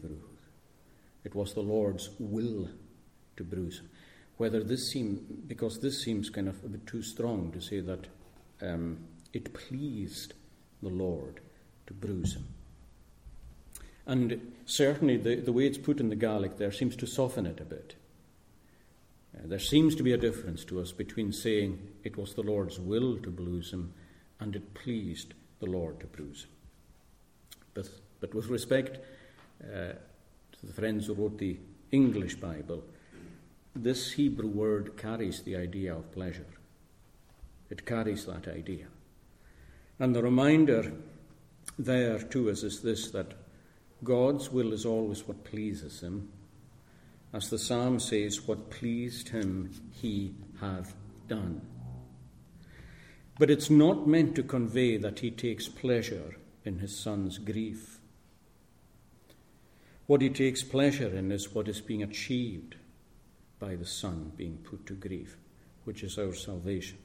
[1.24, 2.70] It was the Lord's will
[3.38, 3.90] to bruise him.
[4.38, 8.08] Whether this seems, because this seems kind of a bit too strong to say that
[8.62, 9.00] um,
[9.32, 10.34] it pleased
[10.82, 11.40] the Lord
[11.88, 12.48] to bruise him.
[14.06, 17.60] And certainly the, the way it's put in the Gaelic there seems to soften it
[17.60, 17.96] a bit.
[19.36, 22.80] Uh, there seems to be a difference to us between saying it was the Lord's
[22.80, 23.94] will to bruise him
[24.40, 26.50] and it pleased the Lord to bruise him.
[27.74, 29.00] But, but with respect
[29.64, 29.94] uh,
[30.64, 31.58] the friends who wrote the
[31.92, 32.84] English Bible,
[33.76, 36.46] this Hebrew word carries the idea of pleasure.
[37.70, 38.86] It carries that idea.
[40.00, 40.94] And the reminder
[41.78, 43.34] there to us is this that
[44.04, 46.30] God's will is always what pleases him.
[47.34, 50.94] As the psalm says, what pleased him he hath
[51.28, 51.62] done.
[53.40, 57.93] But it's not meant to convey that he takes pleasure in his son's grief.
[60.14, 62.76] What he takes pleasure in is what is being achieved
[63.58, 65.38] by the son being put to grief,
[65.86, 67.00] which is our salvation.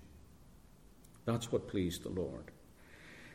[1.25, 2.51] That's what pleased the Lord.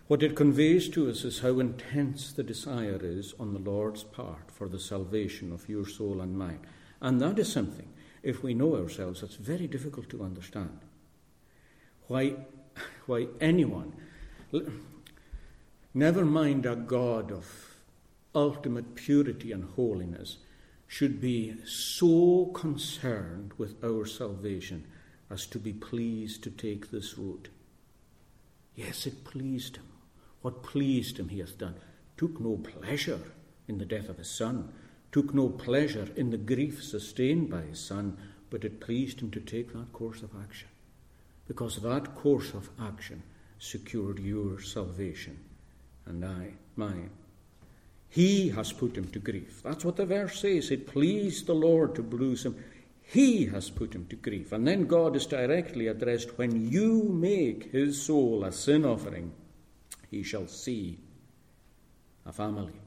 [0.05, 4.51] What it conveys to us is how intense the desire is on the Lord's part
[4.51, 6.59] for the salvation of your soul and mine.
[7.01, 10.82] And that is something, if we know ourselves, that's very difficult to understand.
[12.09, 12.36] Why,
[13.07, 13.93] why anyone,
[15.95, 17.72] never mind a God of
[18.36, 20.38] ultimate purity and holiness,
[20.88, 24.86] should be so concerned with our salvation
[25.29, 27.49] as to be pleased to take this route.
[28.75, 29.88] Yes, it pleased him.
[30.41, 31.75] What pleased him he hath done.
[32.17, 33.21] Took no pleasure
[33.67, 34.71] in the death of his son,
[35.11, 38.17] took no pleasure in the grief sustained by his son,
[38.49, 40.67] but it pleased him to take that course of action.
[41.47, 43.23] Because that course of action
[43.57, 45.39] secured your salvation
[46.05, 47.11] and I, mine.
[48.14, 49.61] He has put him to grief.
[49.64, 50.70] That's what the verse says.
[50.70, 52.64] It pleased the Lord to bruise him.
[53.01, 54.51] He has put him to grief.
[54.51, 59.32] And then God is directly addressed when you make his soul a sin offering
[60.14, 60.99] he shall see
[62.24, 62.80] a family.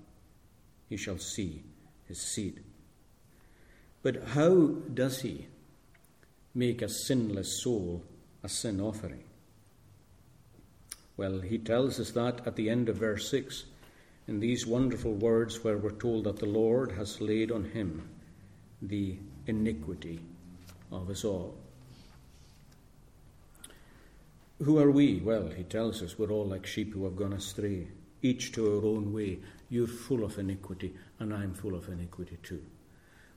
[0.88, 1.64] He shall see
[2.06, 2.62] his seed.
[4.00, 5.48] But how does he
[6.54, 8.04] make a sinless soul
[8.44, 9.24] a sin offering?
[11.16, 13.64] Well, he tells us that at the end of verse 6
[14.28, 18.08] in these wonderful words where we're told that the Lord has laid on him
[18.82, 20.20] the iniquity
[20.90, 21.54] of us all.
[24.62, 25.20] Who are we?
[25.20, 27.88] Well, he tells us we're all like sheep who have gone astray,
[28.22, 29.38] each to our own way.
[29.68, 32.62] You're full of iniquity, and I'm full of iniquity too.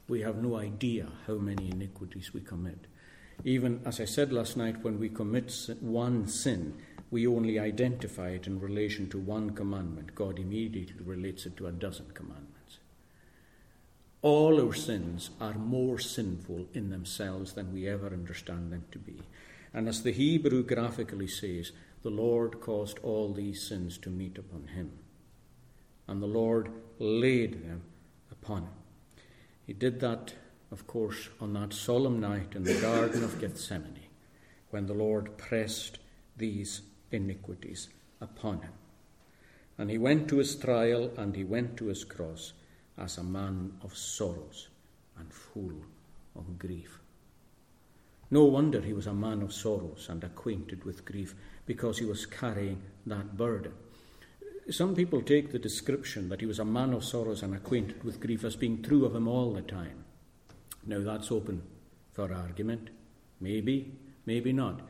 [0.08, 2.80] We have no idea how many iniquities we commit.
[3.44, 6.74] Even, as I said last night, when we commit one sin,
[7.12, 10.16] we only identify it in relation to one commandment.
[10.16, 12.80] God immediately relates it to a dozen commandments.
[14.22, 19.22] All our sins are more sinful in themselves than we ever understand them to be.
[19.74, 24.68] And as the Hebrew graphically says, the Lord caused all these sins to meet upon
[24.68, 24.91] him.
[26.07, 27.84] And the Lord laid them
[28.32, 28.74] upon him.
[29.66, 30.34] He did that,
[30.72, 34.07] of course, on that solemn night in the Garden of Gethsemane,
[34.70, 35.99] when the Lord pressed
[36.36, 36.82] these
[37.12, 37.89] iniquities
[38.22, 38.74] upon him.
[39.78, 42.53] And he went to his trial and he went to his cross
[42.97, 44.68] as a man of sorrows
[45.18, 45.74] and full
[46.36, 46.99] of grief.
[48.32, 51.34] No wonder he was a man of sorrows and acquainted with grief,
[51.66, 53.74] because he was carrying that burden.
[54.70, 58.20] Some people take the description that he was a man of sorrows and acquainted with
[58.20, 60.03] grief as being true of him all the time.
[60.86, 61.64] Now that's open
[62.12, 62.89] for argument.
[63.41, 63.93] Maybe,
[64.26, 64.82] maybe not.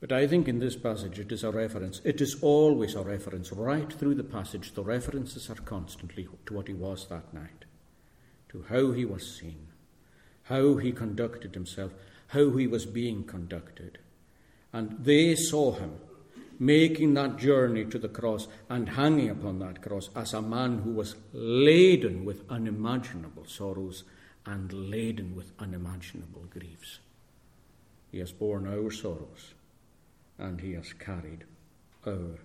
[0.00, 2.00] But I think in this passage it is a reference.
[2.04, 3.50] It is always a reference.
[3.52, 7.64] Right through the passage, the references are constantly to what he was that night,
[8.50, 9.68] to how he was seen,
[10.44, 11.92] how he conducted himself,
[12.28, 13.98] how he was being conducted.
[14.72, 15.94] And they saw him
[16.58, 20.90] making that journey to the cross and hanging upon that cross as a man who
[20.90, 24.04] was laden with unimaginable sorrows
[24.44, 26.98] and laden with unimaginable griefs.
[28.10, 29.54] He has borne our sorrows
[30.38, 31.44] and he has carried
[32.06, 32.38] our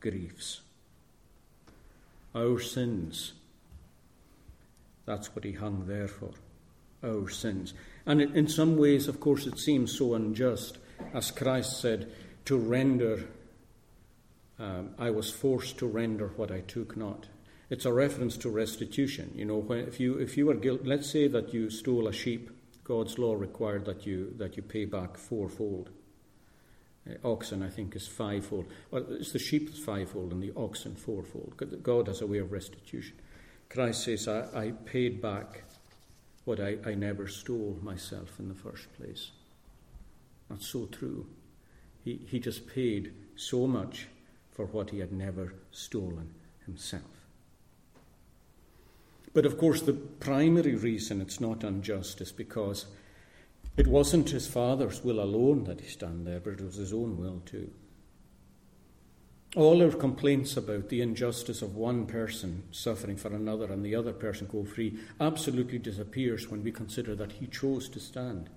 [0.00, 0.60] griefs.
[2.34, 3.32] Our sins.
[5.06, 6.30] That's what he hung there for.
[7.04, 7.74] Our sins.
[8.06, 10.78] And in some ways, of course, it seems so unjust,
[11.12, 12.10] as Christ said,
[12.44, 13.24] to render,
[14.58, 17.26] um, I was forced to render what I took not.
[17.70, 19.32] It's a reference to restitution.
[19.34, 22.50] You know, if you if you were guilty, let's say that you stole a sheep,
[22.84, 25.88] God's law required that you that you pay back fourfold.
[27.08, 28.66] Uh, oxen, I think, is fivefold.
[28.90, 31.54] Well, it's the sheep fivefold and the oxen fourfold.
[31.82, 33.16] God has a way of restitution.
[33.68, 35.64] Christ says, I, I paid back
[36.44, 39.30] what I, I never stole myself in the first place.
[40.48, 41.26] That's so true.
[42.04, 44.08] He, he just paid so much
[44.50, 46.34] for what he had never stolen
[46.66, 47.02] himself.
[49.34, 52.86] But of course, the primary reason it's not unjust is because
[53.76, 57.16] it wasn't his father's will alone that he stand there, but it was his own
[57.16, 57.70] will too.
[59.54, 64.12] All our complaints about the injustice of one person suffering for another and the other
[64.12, 68.48] person go free absolutely disappears when we consider that he chose to stand.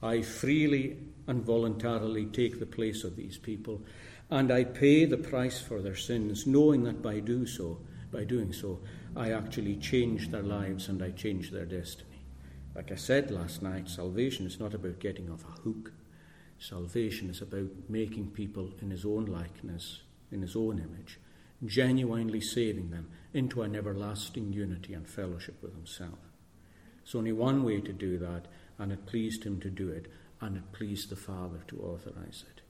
[0.00, 3.82] I freely and voluntarily take the place of these people,
[4.30, 7.78] and I pay the price for their sins, knowing that by do so,
[8.12, 8.80] by doing so,
[9.16, 12.13] I actually change their lives and I change their destiny.
[12.74, 15.92] Like I said last night, salvation is not about getting off a hook.
[16.58, 20.02] Salvation is about making people in his own likeness,
[20.32, 21.20] in his own image,
[21.64, 26.18] genuinely saving them into an everlasting unity and fellowship with himself.
[26.98, 28.46] There's only one way to do that,
[28.78, 30.10] and it pleased him to do it,
[30.40, 32.62] and it pleased the Father to authorize it.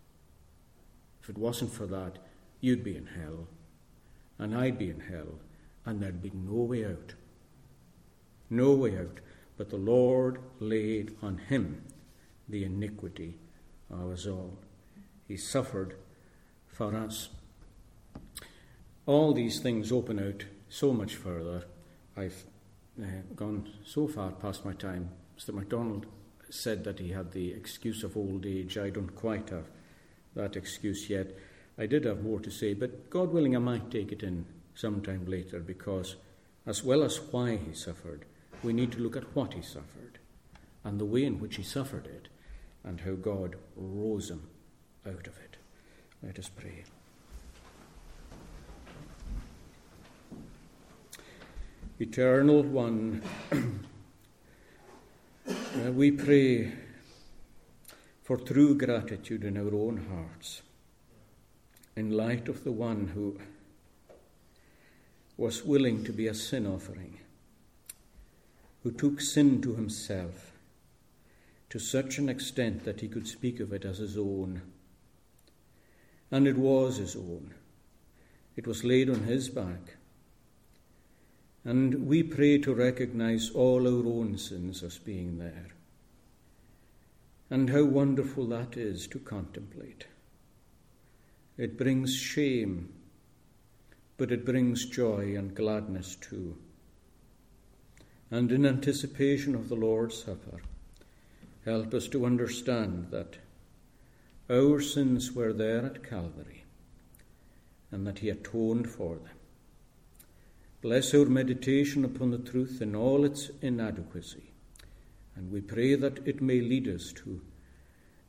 [1.22, 2.18] If it wasn't for that,
[2.61, 3.48] you'd be in hell,
[4.38, 5.40] and I'd be in hell,
[5.86, 7.14] and there'd be no way out.
[8.50, 9.20] No way out.
[9.57, 11.82] But the Lord laid on him
[12.48, 13.38] the iniquity
[13.90, 14.59] of us all.
[15.26, 15.96] He suffered
[16.66, 17.28] for us.
[19.07, 21.64] All these things open out so much further.
[22.16, 22.44] I've
[23.00, 25.11] uh, gone so far past my time.
[25.38, 25.55] Mr.
[25.55, 26.07] MacDonald
[26.50, 28.78] said that he had the excuse of old age.
[28.78, 29.68] I don't quite have
[30.34, 31.36] that excuse yet.
[31.78, 35.26] I did have more to say, but God willing, I might take it in sometime
[35.26, 36.16] later because,
[36.66, 38.24] as well as why he suffered,
[38.64, 40.18] we need to look at what he suffered
[40.82, 42.28] and the way in which he suffered it
[42.82, 44.48] and how God rose him
[45.06, 45.56] out of it.
[46.22, 46.84] Let us pray.
[52.00, 53.22] Eternal One,
[55.46, 56.72] uh, we pray
[58.22, 60.62] for true gratitude in our own hearts
[61.94, 63.38] in light of the one who
[65.36, 67.18] was willing to be a sin offering
[68.85, 70.53] who took sin to himself
[71.70, 74.61] to such an extent that he could speak of it as his own.
[76.30, 77.55] And it was his own.
[78.57, 79.97] It was laid on his back.
[81.64, 85.68] And we pray to recognize all our own sins as being there.
[87.49, 90.07] And how wonderful that is to contemplate.
[91.57, 92.93] It brings shame,
[94.18, 96.59] but it brings joy and gladness too
[98.35, 100.61] and in anticipation of the Lord's Supper,
[101.64, 103.37] help us to understand that
[104.51, 106.64] our sins were there at Calvary
[107.93, 109.37] and that He atoned for them.
[110.82, 114.51] Bless our meditation upon the truth in all its inadequacy,
[115.37, 117.41] and we pray that it may lead us to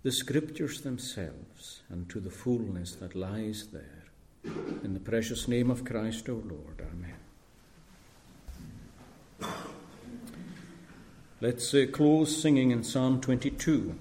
[0.03, 4.03] the Scriptures themselves and to the fullness that lies there.
[4.83, 6.85] In the precious name of Christ our Lord.
[6.91, 7.15] Amen.
[11.41, 13.93] Let's uh, close singing in Psalm 22.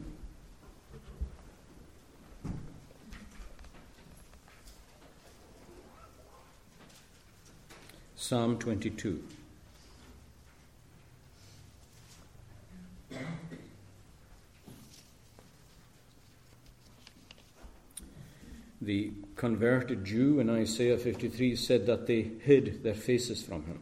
[8.14, 9.24] Psalm 22.
[18.80, 23.80] The converted Jew in Isaiah 53 said that they hid their faces from him.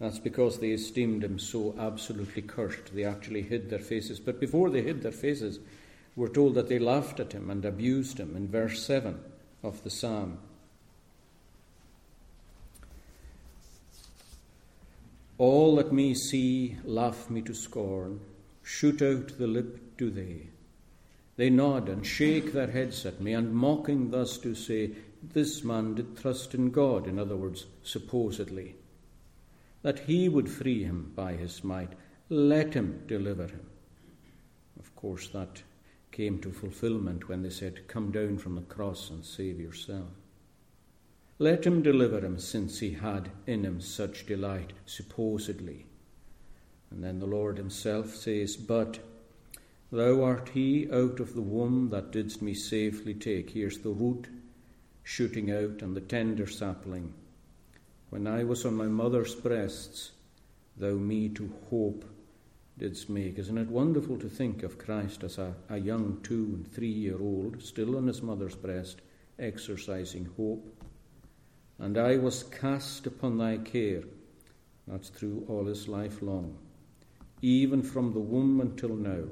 [0.00, 2.94] That's because they esteemed him so absolutely cursed.
[2.94, 4.20] They actually hid their faces.
[4.20, 5.58] But before they hid their faces,
[6.14, 9.18] we're told that they laughed at him and abused him in verse 7
[9.62, 10.38] of the psalm.
[15.36, 18.20] All that me see laugh me to scorn,
[18.62, 20.48] shoot out the lip do they.
[21.36, 24.90] They nod and shake their heads at me, and mocking thus do say,
[25.22, 28.74] This man did trust in God, in other words, supposedly,
[29.82, 31.92] that he would free him by his might.
[32.28, 33.66] Let him deliver him.
[34.78, 35.62] Of course, that
[36.12, 40.08] came to fulfillment when they said, Come down from the cross and save yourself.
[41.38, 45.86] Let him deliver him, since he had in him such delight, supposedly.
[46.90, 48.98] And then the Lord himself says, But
[49.92, 53.50] thou art he out of the womb that didst me safely take.
[53.50, 54.26] Here's the root
[55.04, 57.14] shooting out and the tender sapling.
[58.10, 60.12] When I was on my mother's breasts,
[60.76, 62.04] thou me to hope
[62.78, 63.38] didst make.
[63.38, 67.20] Isn't it wonderful to think of Christ as a, a young two and three year
[67.20, 69.00] old, still on his mother's breast,
[69.38, 70.66] exercising hope?
[71.78, 74.04] And I was cast upon thy care.
[74.86, 76.56] That's through all his life long,
[77.42, 79.24] even from the womb until now,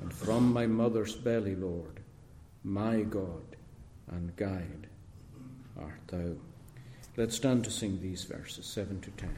[0.00, 2.00] and from my mother's belly, Lord,
[2.62, 3.42] my God
[4.10, 4.88] and guide
[5.76, 6.34] art thou.
[7.16, 9.30] Let's stand to sing these verses 7 to 10.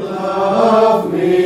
[0.00, 1.45] Love me